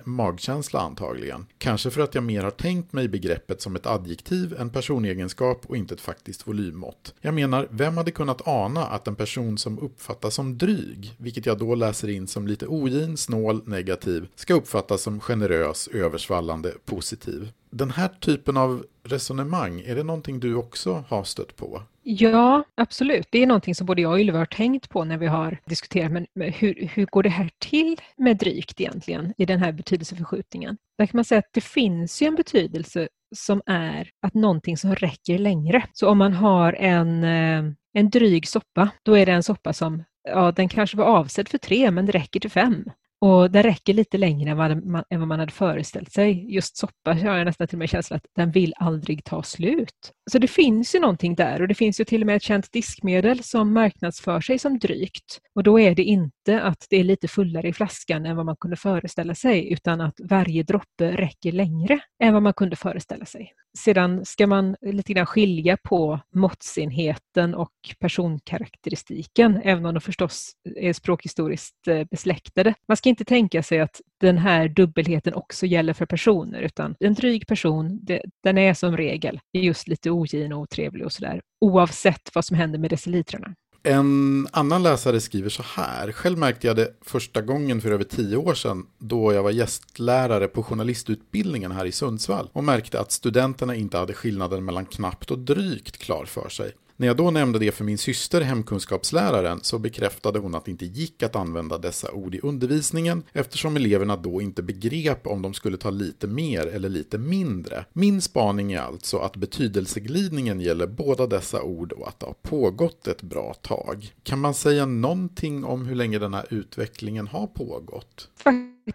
magkänsla 0.05 0.79
antagligen. 0.79 1.45
Kanske 1.57 1.89
för 1.91 2.01
att 2.01 2.15
jag 2.15 2.23
mer 2.23 2.43
har 2.43 2.51
tänkt 2.51 2.93
mig 2.93 3.07
begreppet 3.07 3.61
som 3.61 3.75
ett 3.75 3.85
adjektiv, 3.85 4.55
en 4.59 4.69
personegenskap 4.69 5.65
och 5.67 5.77
inte 5.77 5.93
ett 5.93 6.01
faktiskt 6.01 6.47
volymmått. 6.47 7.13
Jag 7.21 7.33
menar, 7.33 7.67
vem 7.69 7.97
hade 7.97 8.11
kunnat 8.11 8.47
ana 8.47 8.85
att 8.85 9.07
en 9.07 9.15
person 9.15 9.57
som 9.57 9.79
uppfattas 9.79 10.35
som 10.35 10.57
dryg, 10.57 11.13
vilket 11.17 11.45
jag 11.45 11.57
då 11.57 11.75
läser 11.75 12.07
in 12.07 12.27
som 12.27 12.47
lite 12.47 12.67
ogin, 12.67 13.17
snål, 13.17 13.61
negativ, 13.65 14.27
ska 14.35 14.53
uppfattas 14.53 15.01
som 15.01 15.19
generös, 15.19 15.87
översvallande, 15.87 16.73
positiv. 16.85 17.51
Den 17.69 17.91
här 17.91 18.09
typen 18.19 18.57
av 18.57 18.85
resonemang, 19.03 19.81
är 19.81 19.95
det 19.95 20.03
någonting 20.03 20.39
du 20.39 20.55
också 20.55 21.03
har 21.07 21.23
stött 21.23 21.55
på? 21.55 21.81
Ja, 22.03 22.63
absolut. 22.75 23.27
Det 23.31 23.43
är 23.43 23.47
någonting 23.47 23.75
som 23.75 23.87
både 23.87 24.01
jag 24.01 24.11
och 24.11 24.19
Ylva 24.19 24.37
har 24.37 24.45
tänkt 24.45 24.89
på 24.89 25.03
när 25.03 25.17
vi 25.17 25.27
har 25.27 25.57
diskuterat 25.65 26.11
men 26.11 26.27
hur, 26.53 26.89
hur 26.93 27.05
går 27.05 27.23
det 27.23 27.29
här 27.29 27.49
till 27.59 28.01
med 28.17 28.37
drygt 28.37 28.81
egentligen 28.81 29.33
i 29.37 29.45
den 29.45 29.59
här 29.59 29.71
betydelseförskjutningen? 29.71 30.77
Där 30.97 31.05
kan 31.05 31.17
man 31.17 31.25
säga 31.25 31.39
att 31.39 31.53
det 31.53 31.61
finns 31.61 32.21
ju 32.21 32.27
en 32.27 32.35
betydelse 32.35 33.07
som 33.35 33.61
är 33.65 34.09
att 34.21 34.33
någonting 34.33 34.77
som 34.77 34.95
räcker 34.95 35.37
längre. 35.37 35.83
Så 35.93 36.09
om 36.09 36.17
man 36.17 36.33
har 36.33 36.73
en, 36.73 37.23
eh, 37.23 37.73
en 37.93 38.09
dryg 38.09 38.47
soppa, 38.47 38.89
då 39.03 39.17
är 39.17 39.25
det 39.25 39.31
en 39.31 39.43
soppa 39.43 39.73
som 39.73 40.03
ja, 40.23 40.51
den 40.51 40.69
kanske 40.69 40.97
var 40.97 41.05
avsedd 41.05 41.49
för 41.49 41.57
tre 41.57 41.91
men 41.91 42.05
det 42.05 42.11
räcker 42.11 42.39
till 42.39 42.51
fem. 42.51 42.85
Och 43.25 43.51
den 43.51 43.63
räcker 43.63 43.93
lite 43.93 44.17
längre 44.17 44.51
än 44.51 44.57
vad, 44.57 44.85
man, 44.85 45.03
än 45.09 45.19
vad 45.19 45.27
man 45.27 45.39
hade 45.39 45.51
föreställt 45.51 46.11
sig. 46.11 46.53
Just 46.53 46.77
soppa 46.77 47.13
har 47.13 47.37
jag 47.37 47.45
nästan 47.45 47.67
till 47.67 47.75
och 47.75 47.79
med 47.79 47.89
känslan 47.89 48.17
att 48.17 48.31
den 48.35 48.51
vill 48.51 48.73
aldrig 48.75 49.23
ta 49.23 49.43
slut. 49.43 50.11
Så 50.31 50.37
det 50.39 50.47
finns 50.47 50.95
ju 50.95 50.99
någonting 50.99 51.35
där 51.35 51.61
och 51.61 51.67
det 51.67 51.75
finns 51.75 51.99
ju 51.99 52.03
till 52.03 52.21
och 52.21 52.27
med 52.27 52.35
ett 52.35 52.43
känt 52.43 52.71
diskmedel 52.71 53.43
som 53.43 53.73
marknadsför 53.73 54.41
sig 54.41 54.59
som 54.59 54.79
drygt. 54.79 55.39
Och 55.55 55.63
då 55.63 55.79
är 55.79 55.95
det 55.95 56.03
inte 56.03 56.61
att 56.61 56.85
det 56.89 56.95
är 56.95 57.03
lite 57.03 57.27
fullare 57.27 57.67
i 57.67 57.73
flaskan 57.73 58.25
än 58.25 58.35
vad 58.35 58.45
man 58.45 58.55
kunde 58.55 58.77
föreställa 58.77 59.35
sig 59.35 59.73
utan 59.73 60.01
att 60.01 60.15
varje 60.23 60.63
droppe 60.63 61.11
räcker 61.11 61.51
längre 61.51 61.99
än 62.23 62.33
vad 62.33 62.43
man 62.43 62.53
kunde 62.53 62.75
föreställa 62.75 63.25
sig. 63.25 63.53
Sedan 63.77 64.25
ska 64.25 64.47
man 64.47 64.75
lite 64.81 65.13
grann 65.13 65.25
skilja 65.25 65.77
på 65.77 66.19
måttsenheten 66.35 67.55
och 67.55 67.73
personkaraktäristiken, 67.99 69.61
även 69.63 69.85
om 69.85 69.93
de 69.93 70.01
förstås 70.01 70.51
är 70.75 70.93
språkhistoriskt 70.93 71.87
eh, 71.87 72.03
besläktade. 72.11 72.73
Man 72.87 72.97
ska 72.97 73.09
inte 73.09 73.25
tänka 73.25 73.63
sig 73.63 73.79
att 73.79 74.01
den 74.19 74.37
här 74.37 74.67
dubbelheten 74.67 75.33
också 75.33 75.65
gäller 75.65 75.93
för 75.93 76.05
personer, 76.05 76.61
utan 76.61 76.95
en 76.99 77.13
dryg 77.13 77.47
person, 77.47 77.99
det, 78.03 78.21
den 78.43 78.57
är 78.57 78.73
som 78.73 78.97
regel 78.97 79.39
just 79.53 79.87
lite 79.87 80.11
ogin 80.11 80.53
och 80.53 80.59
otrevlig 80.59 81.05
och 81.05 81.11
sådär, 81.11 81.41
oavsett 81.61 82.29
vad 82.35 82.45
som 82.45 82.57
händer 82.57 82.79
med 82.79 82.89
decilitrarna. 82.89 83.55
En 83.83 84.47
annan 84.51 84.83
läsare 84.83 85.19
skriver 85.19 85.49
så 85.49 85.63
här. 85.63 86.11
Själv 86.11 86.37
märkte 86.37 86.67
jag 86.67 86.75
det 86.75 86.93
första 87.01 87.41
gången 87.41 87.81
för 87.81 87.91
över 87.91 88.03
tio 88.03 88.37
år 88.37 88.53
sedan 88.53 88.85
då 88.97 89.33
jag 89.33 89.43
var 89.43 89.51
gästlärare 89.51 90.47
på 90.47 90.63
journalistutbildningen 90.63 91.71
här 91.71 91.85
i 91.85 91.91
Sundsvall 91.91 92.49
och 92.53 92.63
märkte 92.63 92.99
att 92.99 93.11
studenterna 93.11 93.75
inte 93.75 93.97
hade 93.97 94.13
skillnaden 94.13 94.65
mellan 94.65 94.85
knappt 94.85 95.31
och 95.31 95.39
drygt 95.39 95.97
klar 95.97 96.25
för 96.25 96.49
sig. 96.49 96.71
När 97.01 97.07
jag 97.07 97.17
då 97.17 97.31
nämnde 97.31 97.59
det 97.59 97.71
för 97.71 97.83
min 97.83 97.97
syster, 97.97 98.41
hemkunskapsläraren, 98.41 99.59
så 99.61 99.79
bekräftade 99.79 100.39
hon 100.39 100.55
att 100.55 100.65
det 100.65 100.71
inte 100.71 100.85
gick 100.85 101.23
att 101.23 101.35
använda 101.35 101.77
dessa 101.77 102.11
ord 102.11 102.35
i 102.35 102.39
undervisningen 102.39 103.23
eftersom 103.33 103.75
eleverna 103.75 104.17
då 104.17 104.41
inte 104.41 104.63
begrep 104.63 105.27
om 105.27 105.41
de 105.41 105.53
skulle 105.53 105.77
ta 105.77 105.89
lite 105.89 106.27
mer 106.27 106.67
eller 106.67 106.89
lite 106.89 107.17
mindre. 107.17 107.85
Min 107.93 108.21
spaning 108.21 108.71
är 108.71 108.79
alltså 108.79 109.17
att 109.17 109.35
betydelseglidningen 109.35 110.61
gäller 110.61 110.87
båda 110.87 111.27
dessa 111.27 111.61
ord 111.61 111.91
och 111.91 112.07
att 112.07 112.19
det 112.19 112.25
har 112.25 112.35
pågått 112.41 113.07
ett 113.07 113.21
bra 113.21 113.53
tag. 113.53 114.13
Kan 114.23 114.39
man 114.39 114.53
säga 114.53 114.85
någonting 114.85 115.65
om 115.65 115.85
hur 115.85 115.95
länge 115.95 116.19
den 116.19 116.33
här 116.33 116.45
utvecklingen 116.49 117.27
har 117.27 117.47
pågått? 117.47 118.29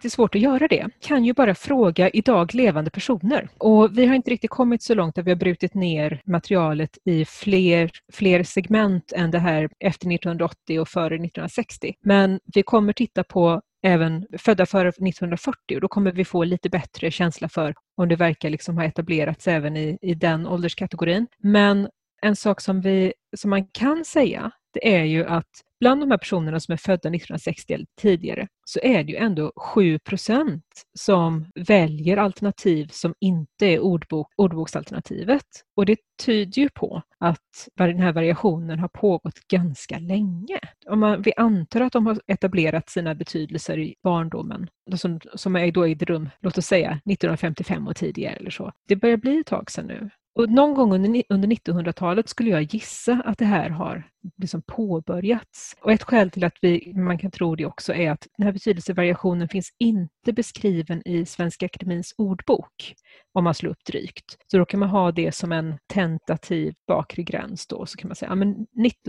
Lite 0.03 0.15
svårt 0.15 0.35
att 0.35 0.41
göra 0.41 0.67
det. 0.67 0.87
Kan 0.99 1.25
ju 1.25 1.33
bara 1.33 1.55
fråga 1.55 2.09
idag 2.09 2.53
levande 2.53 2.91
personer. 2.91 3.49
Och 3.57 3.97
vi 3.97 4.05
har 4.05 4.15
inte 4.15 4.31
riktigt 4.31 4.49
kommit 4.49 4.83
så 4.83 4.95
långt 4.95 5.17
att 5.17 5.25
vi 5.25 5.31
har 5.31 5.35
brutit 5.35 5.73
ner 5.73 6.21
materialet 6.25 6.97
i 7.05 7.25
fler, 7.25 7.91
fler 8.13 8.43
segment 8.43 9.13
än 9.15 9.31
det 9.31 9.39
här 9.39 9.69
efter 9.79 10.11
1980 10.11 10.79
och 10.79 10.87
före 10.87 11.15
1960. 11.15 11.93
Men 12.01 12.39
vi 12.53 12.63
kommer 12.63 12.93
titta 12.93 13.23
på 13.23 13.61
även 13.83 14.25
födda 14.37 14.65
före 14.65 14.89
1940 14.89 15.75
och 15.75 15.81
då 15.81 15.87
kommer 15.87 16.11
vi 16.11 16.25
få 16.25 16.43
lite 16.43 16.69
bättre 16.69 17.11
känsla 17.11 17.49
för 17.49 17.73
om 17.97 18.09
det 18.09 18.15
verkar 18.15 18.49
liksom 18.49 18.77
ha 18.77 18.83
etablerats 18.83 19.47
även 19.47 19.77
i, 19.77 19.97
i 20.01 20.13
den 20.13 20.47
ålderskategorin. 20.47 21.27
Men 21.37 21.87
en 22.21 22.35
sak 22.35 22.61
som, 22.61 22.81
vi, 22.81 23.13
som 23.37 23.49
man 23.49 23.65
kan 23.65 24.05
säga 24.05 24.51
det 24.81 24.95
är 24.95 25.03
ju 25.03 25.25
att 25.25 25.63
bland 25.79 26.01
de 26.01 26.11
här 26.11 26.17
personerna 26.17 26.59
som 26.59 26.73
är 26.73 26.77
födda 26.77 27.09
1960 27.09 27.73
eller 27.73 27.85
tidigare 28.01 28.47
så 28.65 28.79
är 28.83 29.03
det 29.03 29.11
ju 29.11 29.17
ändå 29.17 29.51
7% 29.75 30.61
som 30.99 31.45
väljer 31.55 32.17
alternativ 32.17 32.87
som 32.91 33.13
inte 33.19 33.65
är 33.65 33.79
ordbok, 33.79 34.33
ordboksalternativet. 34.35 35.45
Och 35.75 35.85
det 35.85 35.97
tyder 36.25 36.61
ju 36.61 36.69
på 36.69 37.01
att 37.19 37.67
den 37.77 37.99
här 37.99 38.13
variationen 38.13 38.79
har 38.79 38.87
pågått 38.87 39.39
ganska 39.47 39.99
länge. 39.99 40.59
Om 40.87 40.99
man, 40.99 41.21
vi 41.21 41.33
antar 41.37 41.81
att 41.81 41.93
de 41.93 42.05
har 42.05 42.19
etablerat 42.27 42.89
sina 42.89 43.15
betydelser 43.15 43.79
i 43.79 43.95
barndomen, 44.03 44.67
som, 44.95 45.19
som 45.35 45.55
är 45.55 45.71
då 45.71 45.83
ägde 45.83 46.05
rum, 46.05 46.29
låt 46.39 46.57
oss 46.57 46.65
säga 46.65 46.89
1955 46.89 47.87
och 47.87 47.95
tidigare 47.95 48.35
eller 48.35 48.51
så. 48.51 48.71
Det 48.87 48.95
börjar 48.95 49.17
bli 49.17 49.39
ett 49.39 49.47
tag 49.47 49.71
sedan 49.71 49.87
nu. 49.87 50.09
Och 50.37 50.49
någon 50.49 50.73
gång 50.73 50.93
under, 50.93 51.23
under 51.29 51.47
1900-talet 51.47 52.29
skulle 52.29 52.49
jag 52.49 52.63
gissa 52.63 53.21
att 53.25 53.37
det 53.37 53.45
här 53.45 53.69
har 53.69 54.09
liksom 54.37 54.61
påbörjats. 54.61 55.75
Och 55.81 55.91
ett 55.91 56.03
skäl 56.03 56.31
till 56.31 56.43
att 56.43 56.57
vi, 56.61 56.93
man 56.95 57.17
kan 57.17 57.31
tro 57.31 57.55
det 57.55 57.65
också 57.65 57.93
är 57.93 58.11
att 58.11 58.27
den 58.37 58.45
här 58.45 58.53
betydelsevariationen 58.53 59.49
finns 59.49 59.73
inte 59.79 60.33
beskriven 60.33 61.07
i 61.07 61.25
Svenska 61.25 61.65
Akademins 61.65 62.13
ordbok 62.17 62.93
om 63.33 63.43
man 63.43 63.53
slår 63.53 63.71
upp 63.71 63.85
drygt. 63.85 64.37
Så 64.51 64.57
då 64.57 64.65
kan 64.65 64.79
man 64.79 64.89
ha 64.89 65.11
det 65.11 65.31
som 65.31 65.51
en 65.51 65.77
tentativ 65.93 66.73
bakre 66.87 67.23
gräns 67.23 67.67
då, 67.67 67.85
så 67.85 67.97
kan 67.97 68.07
man 68.07 68.15
säga 68.15 68.31
att 68.31 68.39
ja, 68.39 68.45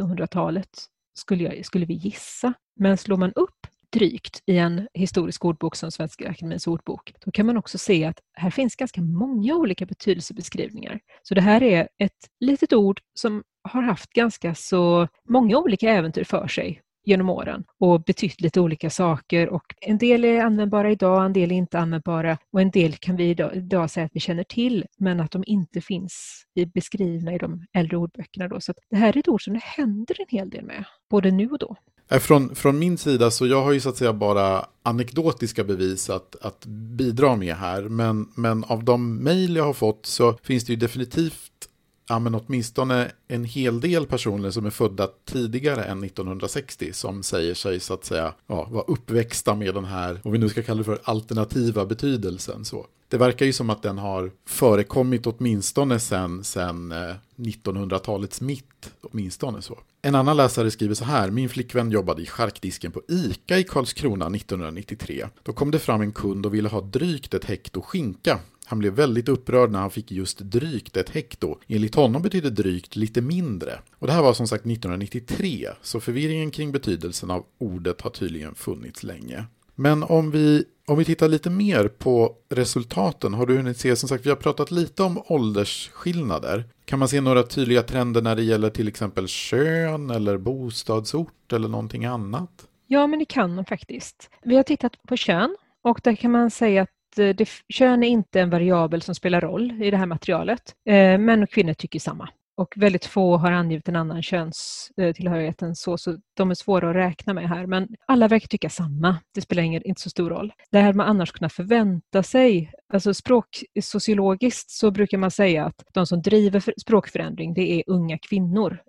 1900-talet 0.03 0.71
skulle, 1.15 1.65
skulle 1.65 1.87
vi 1.87 1.95
gissa. 1.95 2.53
Men 2.81 2.97
slår 2.97 3.17
man 3.17 3.33
upp 3.33 3.67
drygt 3.93 4.43
i 4.47 4.59
en 4.59 4.89
historisk 4.95 5.45
ordbok 5.45 5.77
som 5.77 5.91
Svenska 5.91 6.31
Akademiens 6.31 6.67
ordbok, 6.67 7.13
då 7.25 7.31
kan 7.31 7.47
man 7.47 7.57
också 7.57 7.79
se 7.79 8.05
att 8.05 8.21
här 8.35 8.51
finns 8.51 8.77
ganska 8.77 9.03
många 9.03 9.55
olika 9.55 9.87
betydelsebeskrivningar. 9.87 11.01
Så 11.23 11.35
det 11.35 11.41
här 11.41 11.63
är 11.63 11.89
ett 11.99 12.29
litet 12.41 12.73
ord 12.73 13.01
som 13.15 13.43
har 13.63 13.83
haft 13.83 14.11
ganska 14.11 14.55
så 14.55 15.09
många 15.29 15.59
olika 15.59 15.91
äventyr 15.91 16.25
för 16.25 16.49
sig 16.49 16.83
genom 17.05 17.31
åren 17.31 17.65
och 17.81 18.03
betytt 18.03 18.41
lite 18.41 18.61
olika 18.61 18.91
saker 18.91 19.49
och 19.49 19.75
en 19.81 19.99
del 19.99 20.25
är 20.25 20.43
användbara 20.43 20.91
idag, 20.91 21.25
en 21.25 21.33
del 21.33 21.53
är 21.53 21.57
inte 21.57 21.79
användbara 21.79 22.39
och 22.53 22.61
en 22.61 22.71
del 22.71 22.97
kan 22.97 23.17
vi 23.17 23.31
idag, 23.31 23.57
idag 23.57 23.91
säga 23.91 24.07
att 24.07 24.15
vi 24.15 24.21
känner 24.21 24.45
till 24.45 24.87
men 24.99 25.21
att 25.21 25.31
de 25.31 25.45
inte 25.47 25.81
finns 25.81 26.45
beskrivna 26.75 27.35
i 27.35 27.39
de 27.39 27.67
äldre 27.73 27.97
ordböckerna. 27.97 28.49
Då. 28.49 28.61
Så 28.61 28.75
det 28.91 28.97
här 28.97 29.09
är 29.09 29.19
ett 29.19 29.29
ord 29.29 29.45
som 29.45 29.55
det 29.55 29.63
händer 29.63 30.17
en 30.21 30.27
hel 30.29 30.51
del 30.51 30.65
med, 30.65 30.85
både 31.11 31.31
nu 31.31 31.49
och 31.51 31.59
då. 31.59 31.77
Eh, 32.09 32.19
från, 32.19 32.55
från 32.55 32.79
min 32.79 32.99
sida 32.99 33.31
så 33.31 33.47
jag 33.47 33.63
har 33.63 33.73
ju 33.73 33.81
så 33.81 33.89
att 33.89 33.97
säga 33.97 34.13
bara 34.13 34.67
anekdotiska 34.83 35.65
bevis 35.65 36.11
att, 36.11 36.37
att 36.41 36.67
bidra 36.67 37.37
med 37.37 37.55
här. 37.55 37.83
Men, 37.83 38.29
men 38.35 38.65
av 38.65 38.85
de 38.85 39.17
mejl 39.17 39.57
jag 39.57 39.65
har 39.65 39.73
fått 39.73 40.07
så 40.07 40.39
finns 40.43 40.65
det 40.65 40.73
ju 40.73 40.77
definitivt 40.77 41.69
ja, 42.09 42.19
men 42.19 42.35
åtminstone 42.35 43.11
en 43.29 43.45
hel 43.45 43.81
del 43.81 44.07
personer 44.07 44.51
som 44.51 44.67
är 44.67 44.71
födda 44.71 45.09
tidigare 45.25 45.85
än 45.85 46.05
1960 46.05 46.93
som 46.93 47.23
säger 47.23 47.55
sig 47.55 47.81
så 47.81 47.95
att 47.95 48.05
säga 48.05 48.35
ja, 48.47 48.69
vara 48.71 48.85
uppväxta 48.85 49.55
med 49.55 49.75
den 49.75 49.85
här, 49.85 50.21
om 50.25 50.33
vi 50.33 50.39
nu 50.39 50.49
ska 50.49 50.63
kalla 50.63 50.79
det 50.79 50.85
för 50.85 50.99
alternativa 51.03 51.87
betydelsen. 51.87 52.65
Så. 52.65 52.87
Det 53.09 53.17
verkar 53.19 53.47
ju 53.47 53.53
som 53.53 53.71
att 53.71 53.83
den 53.83 53.99
har 53.99 54.31
förekommit 54.47 55.27
åtminstone 55.27 56.01
sen, 56.01 56.45
sen 56.45 56.93
eh, 56.93 57.15
1900-talets 57.37 58.41
mitt, 58.41 58.91
åtminstone 59.01 59.63
så. 59.63 59.79
En 60.03 60.15
annan 60.15 60.37
läsare 60.37 60.71
skriver 60.71 60.95
så 60.95 61.05
här, 61.05 61.31
min 61.31 61.49
flickvän 61.49 61.91
jobbade 61.91 62.23
i 62.23 62.27
charkdisken 62.27 62.93
på 62.93 63.03
ICA 63.09 63.59
i 63.59 63.65
Karlskrona 63.65 64.27
1993. 64.27 65.27
Då 65.43 65.53
kom 65.53 65.71
det 65.71 65.79
fram 65.79 66.01
en 66.01 66.13
kund 66.13 66.47
och 66.47 66.55
ville 66.55 66.69
ha 66.69 66.81
drygt 66.81 67.35
ett 67.35 67.45
hekto 67.45 67.83
skinka. 67.83 68.39
Han 68.65 68.79
blev 68.79 68.93
väldigt 68.93 69.29
upprörd 69.29 69.71
när 69.71 69.79
han 69.79 69.91
fick 69.91 70.11
just 70.13 70.39
drygt 70.39 70.97
ett 70.97 71.11
hekto. 71.11 71.59
Enligt 71.67 71.95
honom 71.95 72.23
betyder 72.23 72.51
drygt 72.51 72.97
lite 72.97 73.21
mindre. 73.21 73.81
Och 73.93 74.07
det 74.07 74.13
här 74.13 74.23
var 74.23 74.33
som 74.33 74.49
sagt 74.49 74.67
1993, 74.67 75.69
så 75.83 76.01
förvirringen 76.01 76.51
kring 76.51 76.73
betydelsen 76.73 77.31
av 77.31 77.45
ordet 77.59 78.01
har 78.01 78.11
tydligen 78.11 78.55
funnits 78.55 79.03
länge. 79.03 79.45
Men 79.81 80.03
om 80.03 80.31
vi, 80.31 80.65
om 80.87 80.99
vi 80.99 81.05
tittar 81.05 81.29
lite 81.29 81.51
mer 81.51 81.89
på 81.89 82.33
resultaten, 82.51 83.35
har 83.35 83.47
du 83.47 83.57
hunnit 83.57 83.79
se, 83.79 83.97
som 83.97 84.09
sagt 84.09 84.27
vi 84.27 84.31
har 84.31 84.37
pratat 84.37 84.71
lite 84.71 85.03
om 85.03 85.23
åldersskillnader. 85.27 86.65
Kan 86.85 86.99
man 86.99 87.09
se 87.09 87.21
några 87.21 87.43
tydliga 87.43 87.83
trender 87.83 88.23
när 88.23 88.37
det 88.37 88.43
gäller 88.43 88.71
till 88.71 88.89
exempel 88.89 89.29
kön 89.29 90.11
eller 90.11 90.39
bostadsort 90.39 91.53
eller 91.53 91.69
någonting 91.69 92.05
annat? 92.05 92.51
Ja, 92.87 93.07
men 93.07 93.19
det 93.19 93.25
kan 93.25 93.55
man 93.55 93.65
faktiskt. 93.65 94.31
Vi 94.43 94.57
har 94.57 94.63
tittat 94.63 95.03
på 95.03 95.17
kön 95.17 95.57
och 95.83 96.01
där 96.05 96.15
kan 96.15 96.31
man 96.31 96.51
säga 96.51 96.83
att 96.83 97.19
eh, 97.19 97.29
det, 97.29 97.49
kön 97.69 98.03
är 98.03 98.09
inte 98.09 98.41
en 98.41 98.51
variabel 98.51 99.03
som 99.03 99.15
spelar 99.15 99.41
roll 99.41 99.83
i 99.83 99.91
det 99.91 99.97
här 99.97 100.07
materialet. 100.07 100.75
Eh, 100.85 101.19
män 101.19 101.43
och 101.43 101.51
kvinnor 101.51 101.75
tycker 101.75 102.01
samma 102.01 102.29
och 102.59 102.75
väldigt 102.77 103.05
få 103.05 103.37
har 103.37 103.53
angivit 103.53 103.89
en 103.89 103.97
annan 103.97 104.23
könstillhörighet 104.23 105.63
än 105.63 105.77
så, 105.77 105.99
så 105.99 106.17
de 106.35 106.51
är 106.51 106.55
svåra 106.55 106.91
att 106.91 106.97
räkna 106.97 107.35
med 107.35 107.49
här. 107.49 107.67
Men 107.67 107.89
alla 108.07 108.29
verkar 108.29 108.49
tycka 108.49 108.71
samma. 108.71 109.19
Det 109.35 109.41
spelar 109.41 109.63
ingen, 109.63 109.83
inte 109.83 110.01
så 110.01 110.11
stor 110.11 110.31
roll. 110.31 110.53
Det 110.71 110.79
här 110.79 110.93
man 110.93 111.09
annars 111.09 111.33
kunnat 111.33 111.53
förvänta 111.53 112.23
sig, 112.23 112.73
alltså 112.93 113.15
språksociologiskt 113.15 114.71
så 114.71 114.91
brukar 114.91 115.19
man 115.19 115.31
säga 115.31 115.65
att 115.65 115.85
de 115.95 116.07
som 116.07 116.23
driver 116.23 116.81
språkförändring, 116.81 117.55
det 117.55 117.73
är 117.73 117.83
unga 117.87 118.19
kvinnor. 118.19 118.83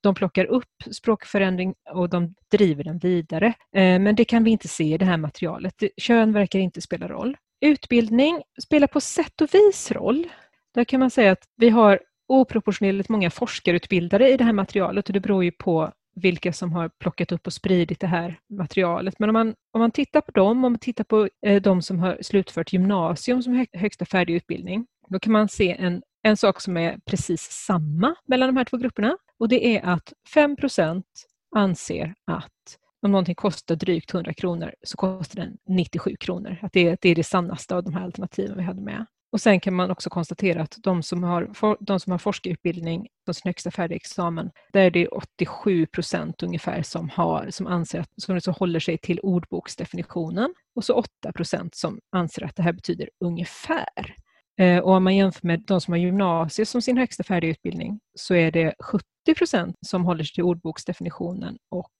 De 0.00 0.14
plockar 0.14 0.44
upp 0.44 0.82
språkförändring 0.90 1.74
och 1.90 2.08
de 2.08 2.34
driver 2.50 2.84
den 2.84 2.98
vidare. 2.98 3.46
Eh, 3.76 3.98
men 3.98 4.14
det 4.14 4.24
kan 4.24 4.44
vi 4.44 4.50
inte 4.50 4.68
se 4.68 4.94
i 4.94 4.98
det 4.98 5.04
här 5.04 5.16
materialet. 5.16 5.74
Kön 5.96 6.32
verkar 6.32 6.58
inte 6.58 6.80
spela 6.80 7.08
roll. 7.08 7.36
Utbildning 7.60 8.42
spelar 8.62 8.86
på 8.86 9.00
sätt 9.00 9.40
och 9.40 9.54
vis 9.54 9.92
roll. 9.92 10.26
Där 10.74 10.84
kan 10.84 11.00
man 11.00 11.10
säga 11.10 11.32
att 11.32 11.44
vi 11.56 11.68
har 11.68 12.00
oproportionerligt 12.28 13.08
många 13.08 13.30
forskarutbildade 13.30 14.28
i 14.28 14.36
det 14.36 14.44
här 14.44 14.52
materialet 14.52 15.08
och 15.08 15.12
det 15.12 15.20
beror 15.20 15.44
ju 15.44 15.50
på 15.50 15.92
vilka 16.14 16.52
som 16.52 16.72
har 16.72 16.88
plockat 16.88 17.32
upp 17.32 17.46
och 17.46 17.52
spridit 17.52 18.00
det 18.00 18.06
här 18.06 18.38
materialet. 18.50 19.18
Men 19.18 19.28
om 19.28 19.32
man, 19.32 19.54
om 19.72 19.80
man 19.80 19.90
tittar 19.90 20.20
på 20.20 20.30
dem, 20.30 20.64
om 20.64 20.72
man 20.72 20.78
tittar 20.78 21.04
på 21.04 21.28
eh, 21.46 21.62
de 21.62 21.82
som 21.82 21.98
har 21.98 22.18
slutfört 22.22 22.72
gymnasium 22.72 23.42
som 23.42 23.66
högsta 23.72 24.04
färdig 24.04 24.34
utbildning, 24.34 24.86
då 25.08 25.18
kan 25.18 25.32
man 25.32 25.48
se 25.48 25.76
en, 25.78 26.02
en 26.22 26.36
sak 26.36 26.60
som 26.60 26.76
är 26.76 26.98
precis 27.06 27.42
samma 27.42 28.14
mellan 28.26 28.48
de 28.48 28.56
här 28.56 28.64
två 28.64 28.76
grupperna 28.76 29.16
och 29.38 29.48
det 29.48 29.76
är 29.76 29.82
att 29.82 30.12
5% 30.34 31.02
anser 31.56 32.14
att 32.26 32.78
om 33.02 33.10
någonting 33.12 33.34
kostar 33.34 33.76
drygt 33.76 34.14
100 34.14 34.34
kronor 34.34 34.74
så 34.82 34.96
kostar 34.96 35.40
den 35.40 35.56
97 35.68 36.16
kronor. 36.20 36.58
Att 36.62 36.72
det, 36.72 37.00
det 37.00 37.08
är 37.08 37.14
det 37.14 37.24
sannaste 37.24 37.76
av 37.76 37.84
de 37.84 37.94
här 37.94 38.04
alternativen 38.04 38.56
vi 38.56 38.62
hade 38.62 38.80
med. 38.80 39.06
Och 39.36 39.40
sen 39.40 39.60
kan 39.60 39.74
man 39.74 39.90
också 39.90 40.10
konstatera 40.10 40.62
att 40.62 40.76
de 40.82 41.02
som 41.02 41.22
har, 41.22 41.76
de 41.80 42.00
som 42.00 42.10
har 42.10 42.18
forskarutbildning, 42.18 43.08
de 43.26 43.34
som 43.34 43.48
högsta 43.48 43.70
färdiga 43.70 43.96
examen, 43.96 44.50
där 44.72 44.80
är 44.80 44.90
det 44.90 45.08
87 45.08 45.86
procent 45.86 46.42
ungefär 46.42 46.82
som, 46.82 47.08
har, 47.08 47.46
som 47.50 47.66
anser 47.66 48.00
att, 48.00 48.10
som, 48.16 48.40
som 48.40 48.54
håller 48.54 48.80
sig 48.80 48.98
till 48.98 49.20
ordboksdefinitionen 49.20 50.54
och 50.76 50.84
så 50.84 50.94
8 50.94 51.32
procent 51.34 51.74
som 51.74 52.00
anser 52.12 52.44
att 52.44 52.56
det 52.56 52.62
här 52.62 52.72
betyder 52.72 53.10
ungefär. 53.24 54.14
Eh, 54.60 54.78
och 54.78 54.92
om 54.92 55.04
man 55.04 55.16
jämför 55.16 55.46
med 55.46 55.60
de 55.66 55.80
som 55.80 55.92
har 55.92 55.98
gymnasiet 55.98 56.68
som 56.68 56.82
sin 56.82 56.98
högsta 56.98 57.24
färdiga 57.24 57.50
utbildning 57.50 58.00
så 58.14 58.34
är 58.34 58.50
det 58.50 58.74
70 58.80 59.04
procent 59.36 59.76
som 59.86 60.04
håller 60.04 60.24
sig 60.24 60.34
till 60.34 60.44
ordboksdefinitionen 60.44 61.58
och 61.70 61.92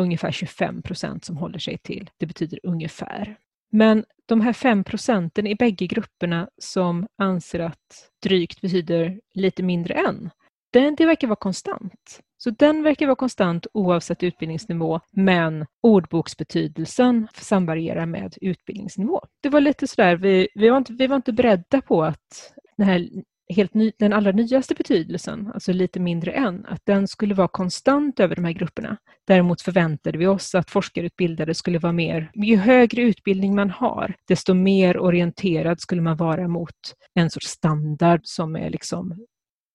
ungefär 0.00 0.32
25 0.32 0.82
procent 0.82 1.24
som 1.24 1.36
håller 1.36 1.58
sig 1.58 1.78
till 1.78 2.10
det 2.18 2.26
betyder 2.26 2.60
ungefär. 2.62 3.36
Men 3.74 4.04
de 4.26 4.40
här 4.40 4.52
fem 4.52 4.84
procenten 4.84 5.46
i 5.46 5.54
bägge 5.54 5.86
grupperna 5.86 6.48
som 6.58 7.06
anser 7.18 7.60
att 7.60 8.10
drygt 8.22 8.60
betyder 8.60 9.20
lite 9.34 9.62
mindre 9.62 9.94
än, 9.94 10.30
den, 10.72 10.94
det 10.94 11.06
verkar 11.06 11.28
vara 11.28 11.36
konstant. 11.36 12.20
Så 12.36 12.50
den 12.50 12.82
verkar 12.82 13.06
vara 13.06 13.16
konstant 13.16 13.66
oavsett 13.72 14.22
utbildningsnivå, 14.22 15.00
men 15.12 15.66
ordboksbetydelsen 15.82 17.28
samvarierar 17.34 18.06
med 18.06 18.34
utbildningsnivå. 18.40 19.20
Det 19.42 19.48
var 19.48 19.60
lite 19.60 19.88
sådär, 19.88 20.16
vi, 20.16 20.48
vi, 20.54 20.68
var 20.68 20.78
inte, 20.78 20.92
vi 20.92 21.06
var 21.06 21.16
inte 21.16 21.32
beredda 21.32 21.80
på 21.80 22.04
att 22.04 22.54
den 22.76 22.86
här 22.86 23.08
helt 23.48 23.74
ny, 23.74 23.92
den 23.98 24.12
allra 24.12 24.32
nyaste 24.32 24.74
betydelsen, 24.74 25.50
alltså 25.54 25.72
lite 25.72 26.00
mindre 26.00 26.32
än, 26.32 26.66
att 26.66 26.86
den 26.86 27.08
skulle 27.08 27.34
vara 27.34 27.48
konstant 27.48 28.20
över 28.20 28.36
de 28.36 28.44
här 28.44 28.52
grupperna. 28.52 28.96
Däremot 29.26 29.62
förväntade 29.62 30.18
vi 30.18 30.26
oss 30.26 30.54
att 30.54 30.70
forskarutbildade 30.70 31.54
skulle 31.54 31.78
vara 31.78 31.92
mer, 31.92 32.30
ju 32.34 32.56
högre 32.56 33.02
utbildning 33.02 33.54
man 33.54 33.70
har, 33.70 34.14
desto 34.28 34.54
mer 34.54 34.98
orienterad 34.98 35.80
skulle 35.80 36.02
man 36.02 36.16
vara 36.16 36.48
mot 36.48 36.94
en 37.14 37.30
sorts 37.30 37.46
standard 37.46 38.20
som 38.24 38.56
är 38.56 38.70
liksom 38.70 39.26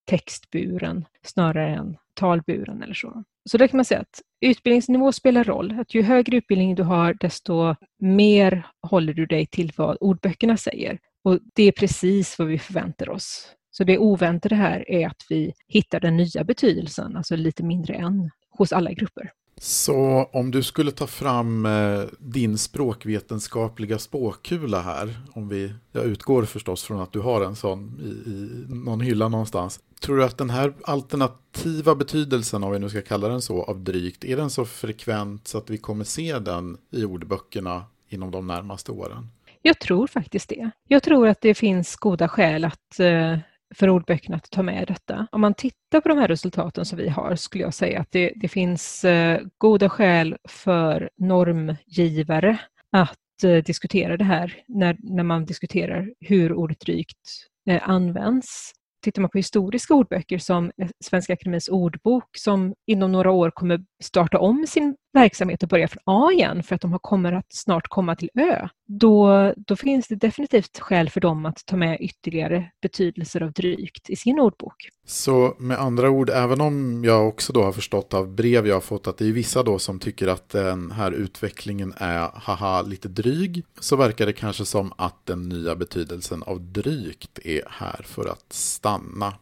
textburen 0.10 1.05
snarare 1.23 1.75
än 1.75 1.97
talburen 2.13 2.84
eller 2.84 2.93
så. 2.93 3.23
Så 3.49 3.58
där 3.58 3.67
kan 3.67 3.77
man 3.77 3.86
säga 3.86 3.99
att 3.99 4.21
utbildningsnivå 4.41 5.12
spelar 5.12 5.43
roll. 5.43 5.79
Att 5.79 5.93
ju 5.93 6.01
högre 6.01 6.38
utbildning 6.38 6.75
du 6.75 6.84
har, 6.84 7.13
desto 7.13 7.75
mer 7.99 8.67
håller 8.82 9.13
du 9.13 9.25
dig 9.25 9.45
till 9.45 9.71
vad 9.77 9.97
ordböckerna 9.99 10.58
säger. 10.58 10.99
Och 11.23 11.39
det 11.55 11.63
är 11.63 11.71
precis 11.71 12.39
vad 12.39 12.47
vi 12.47 12.60
förväntar 12.60 13.10
oss. 13.10 13.55
Så 13.80 13.84
det 13.84 13.98
oväntade 13.98 14.56
här 14.56 14.92
är 14.92 15.08
att 15.08 15.26
vi 15.30 15.54
hittar 15.68 16.00
den 16.00 16.18
nya 16.18 16.44
betydelsen, 16.44 17.18
alltså 17.18 17.36
lite 17.36 17.63
mindre 17.63 17.94
än, 17.94 18.32
hos 18.50 18.74
alla 18.74 18.92
grupper. 18.92 19.32
Så 19.58 20.30
om 20.34 20.52
du 20.52 20.63
skulle 20.63 20.92
ta 20.92 21.08
fram 21.08 21.65
eh, 21.65 22.02
din 22.20 22.58
språkvetenskapliga 22.58 24.00
spåkula 24.00 24.82
här, 24.82 25.20
om 25.32 25.50
vi, 25.50 25.74
jag 25.92 26.06
utgår 26.06 26.44
förstås 26.44 26.84
från 26.84 27.02
att 27.02 27.12
du 27.12 27.20
har 27.20 27.42
en 27.42 27.56
sån 27.56 28.00
i, 28.00 28.30
i 28.30 28.65
någon 28.76 29.02
hylla 29.02 29.28
någonstans. 29.28 29.80
Tror 30.02 30.18
du 30.18 30.24
att 30.24 30.38
den 30.38 30.50
här 30.50 30.74
alternativa 30.84 31.96
betydelsen, 31.96 32.63
om 32.63 32.72
vi 32.72 32.80
nu 32.80 32.89
ska 32.89 33.02
kalla 33.02 33.28
den 33.28 33.42
så, 33.42 33.63
av 33.63 33.80
drygt, 33.80 34.24
är 34.24 34.38
den 34.38 34.50
så 34.50 34.65
frekvent 34.65 35.48
så 35.48 35.58
att 35.58 35.70
vi 35.70 35.78
kommer 35.78 36.04
se 36.04 36.39
den 36.39 36.78
i 36.92 37.04
ordböckerna 37.04 37.86
inom 38.10 38.32
de 38.32 38.48
närmaste 38.48 38.92
åren? 38.92 39.30
Jag 39.62 39.80
tror 39.80 40.08
faktiskt 40.08 40.50
det. 40.50 40.72
Jag 40.88 41.04
tror 41.04 41.28
att 41.28 41.42
det 41.42 41.56
finns 41.56 41.96
goda 41.96 42.28
skäl 42.28 42.65
att 42.65 43.00
eh, 43.00 43.38
för 43.75 43.89
ordböckerna 43.89 44.36
att 44.38 44.51
ta 44.51 44.63
med 44.63 44.88
detta. 44.88 45.27
Om 45.32 45.41
man 45.41 45.53
tittar 45.53 46.01
på 46.01 46.10
de 46.10 46.17
här 46.17 46.27
resultaten 46.27 46.86
som 46.86 46.97
vi 46.97 47.10
har 47.10 47.36
skulle 47.36 47.63
jag 47.63 47.73
säga 47.73 47.99
att 47.99 48.12
det, 48.12 48.34
det 48.36 48.47
finns 48.47 49.05
eh, 49.05 49.41
goda 49.58 49.89
skäl 49.89 50.38
för 50.49 51.10
normgivare 51.17 52.58
att 52.91 53.43
eh, 53.43 53.63
diskutera 53.63 54.17
det 54.17 54.23
här 54.23 54.63
när, 54.67 54.97
när 54.99 55.23
man 55.23 55.45
diskuterar 55.45 56.13
hur 56.19 56.53
ordet 56.53 56.79
drygt 56.79 57.47
eh, 57.69 57.89
används 57.89 58.73
tittar 59.01 59.21
man 59.21 59.29
på 59.29 59.38
historiska 59.38 59.93
ordböcker 59.93 60.38
som 60.38 60.71
Svenska 61.03 61.34
Akademiens 61.34 61.69
ordbok 61.69 62.38
som 62.38 62.73
inom 62.88 63.12
några 63.12 63.32
år 63.32 63.51
kommer 63.51 63.86
starta 64.03 64.39
om 64.39 64.65
sin 64.67 64.95
verksamhet 65.13 65.63
och 65.63 65.69
börja 65.69 65.88
från 65.88 66.02
A 66.06 66.32
igen 66.32 66.63
för 66.63 66.76
att 66.76 66.82
de 66.82 67.00
kommer 67.00 67.34
att 67.34 67.54
snart 67.54 67.88
komma 67.88 68.15
till 68.15 68.30
Ö, 68.36 68.67
då, 68.88 69.54
då 69.58 69.76
finns 69.76 70.08
det 70.08 70.15
definitivt 70.15 70.80
skäl 70.80 71.10
för 71.10 71.22
dem 71.22 71.45
att 71.45 71.65
ta 71.65 71.76
med 71.76 71.98
ytterligare 72.02 72.72
betydelser 72.82 73.43
av 73.43 73.52
drygt 73.52 74.10
i 74.10 74.15
sin 74.15 74.39
ordbok. 74.39 74.89
Så 75.06 75.56
med 75.60 75.80
andra 75.80 76.10
ord, 76.10 76.30
även 76.30 76.62
om 76.62 77.04
jag 77.06 77.28
också 77.28 77.54
då 77.54 77.63
har 77.63 77.72
förstått 77.72 78.13
av 78.13 78.28
brev 78.36 78.67
jag 78.67 78.76
har 78.76 78.82
fått 78.82 79.08
att 79.08 79.17
det 79.17 79.26
är 79.26 79.32
vissa 79.32 79.63
då 79.63 79.80
som 79.80 80.00
tycker 80.00 80.28
att 80.28 80.50
den 80.50 80.91
här 80.91 81.12
utvecklingen 81.12 81.93
är 81.98 82.30
haha 82.34 82.82
lite 82.82 83.08
dryg, 83.08 83.63
så 83.80 83.95
verkar 83.95 84.26
det 84.26 84.34
kanske 84.34 84.65
som 84.65 84.93
att 84.98 85.26
den 85.26 85.50
nya 85.50 85.76
betydelsen 85.76 86.43
av 86.43 86.62
drygt 86.62 87.39
är 87.43 87.63
här 87.69 88.02
för 88.06 88.26
att 88.26 88.54
stanna. 88.54 89.34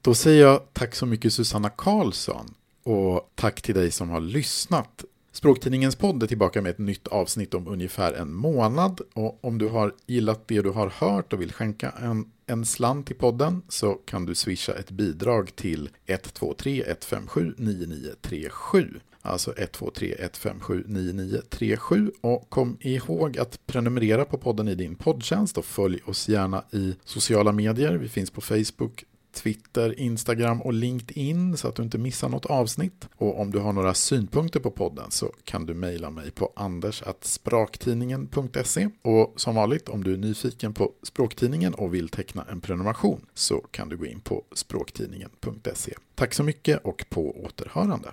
Då 0.00 0.14
säger 0.14 0.42
jag 0.42 0.60
tack 0.72 0.94
så 0.94 1.06
mycket 1.06 1.32
Susanna 1.32 1.70
Karlsson 1.70 2.54
och 2.84 3.30
tack 3.34 3.62
till 3.62 3.74
dig 3.74 3.90
som 3.90 4.10
har 4.10 4.20
lyssnat. 4.20 5.04
Språktidningens 5.32 5.96
podd 5.96 6.22
är 6.22 6.26
tillbaka 6.26 6.62
med 6.62 6.70
ett 6.70 6.78
nytt 6.78 7.08
avsnitt 7.08 7.54
om 7.54 7.68
ungefär 7.68 8.12
en 8.12 8.34
månad. 8.34 9.00
Och 9.14 9.44
om 9.44 9.58
du 9.58 9.68
har 9.68 9.94
gillat 10.06 10.48
det 10.48 10.62
du 10.62 10.70
har 10.70 10.88
hört 10.88 11.32
och 11.32 11.40
vill 11.40 11.52
skänka 11.52 11.90
en, 11.90 12.30
en 12.46 12.64
slant 12.64 13.06
till 13.06 13.16
podden 13.16 13.62
så 13.68 13.92
kan 13.94 14.26
du 14.26 14.34
swisha 14.34 14.72
ett 14.72 14.90
bidrag 14.90 15.56
till 15.56 15.90
123 16.06 16.82
157 16.86 17.54
9937. 17.58 19.00
Alltså 19.22 19.54
123 19.56 20.14
157 20.18 20.84
9937. 20.86 22.12
Och 22.20 22.50
kom 22.50 22.76
ihåg 22.80 23.38
att 23.38 23.66
prenumerera 23.66 24.24
på 24.24 24.38
podden 24.38 24.68
i 24.68 24.74
din 24.74 24.96
poddtjänst 24.96 25.58
och 25.58 25.64
följ 25.64 26.00
oss 26.04 26.28
gärna 26.28 26.64
i 26.70 26.94
sociala 27.04 27.52
medier. 27.52 27.94
Vi 27.94 28.08
finns 28.08 28.30
på 28.30 28.40
Facebook, 28.40 29.04
Twitter, 29.32 30.00
Instagram 30.00 30.62
och 30.62 30.72
LinkedIn 30.72 31.56
så 31.56 31.68
att 31.68 31.76
du 31.76 31.82
inte 31.82 31.98
missar 31.98 32.28
något 32.28 32.46
avsnitt. 32.46 33.08
Och 33.16 33.40
om 33.40 33.50
du 33.50 33.58
har 33.58 33.72
några 33.72 33.94
synpunkter 33.94 34.60
på 34.60 34.70
podden 34.70 35.10
så 35.10 35.32
kan 35.44 35.66
du 35.66 35.74
mejla 35.74 36.10
mig 36.10 36.30
på 36.30 36.52
anders.spraktidningen.se 36.56 38.88
och 39.02 39.34
som 39.36 39.54
vanligt 39.54 39.88
om 39.88 40.04
du 40.04 40.12
är 40.12 40.18
nyfiken 40.18 40.74
på 40.74 40.92
Språktidningen 41.02 41.74
och 41.74 41.94
vill 41.94 42.08
teckna 42.08 42.46
en 42.50 42.60
prenumeration 42.60 43.26
så 43.34 43.60
kan 43.70 43.88
du 43.88 43.96
gå 43.96 44.06
in 44.06 44.20
på 44.20 44.44
språktidningen.se. 44.52 45.94
Tack 46.14 46.34
så 46.34 46.42
mycket 46.42 46.84
och 46.84 47.04
på 47.08 47.44
återhörande. 47.44 48.08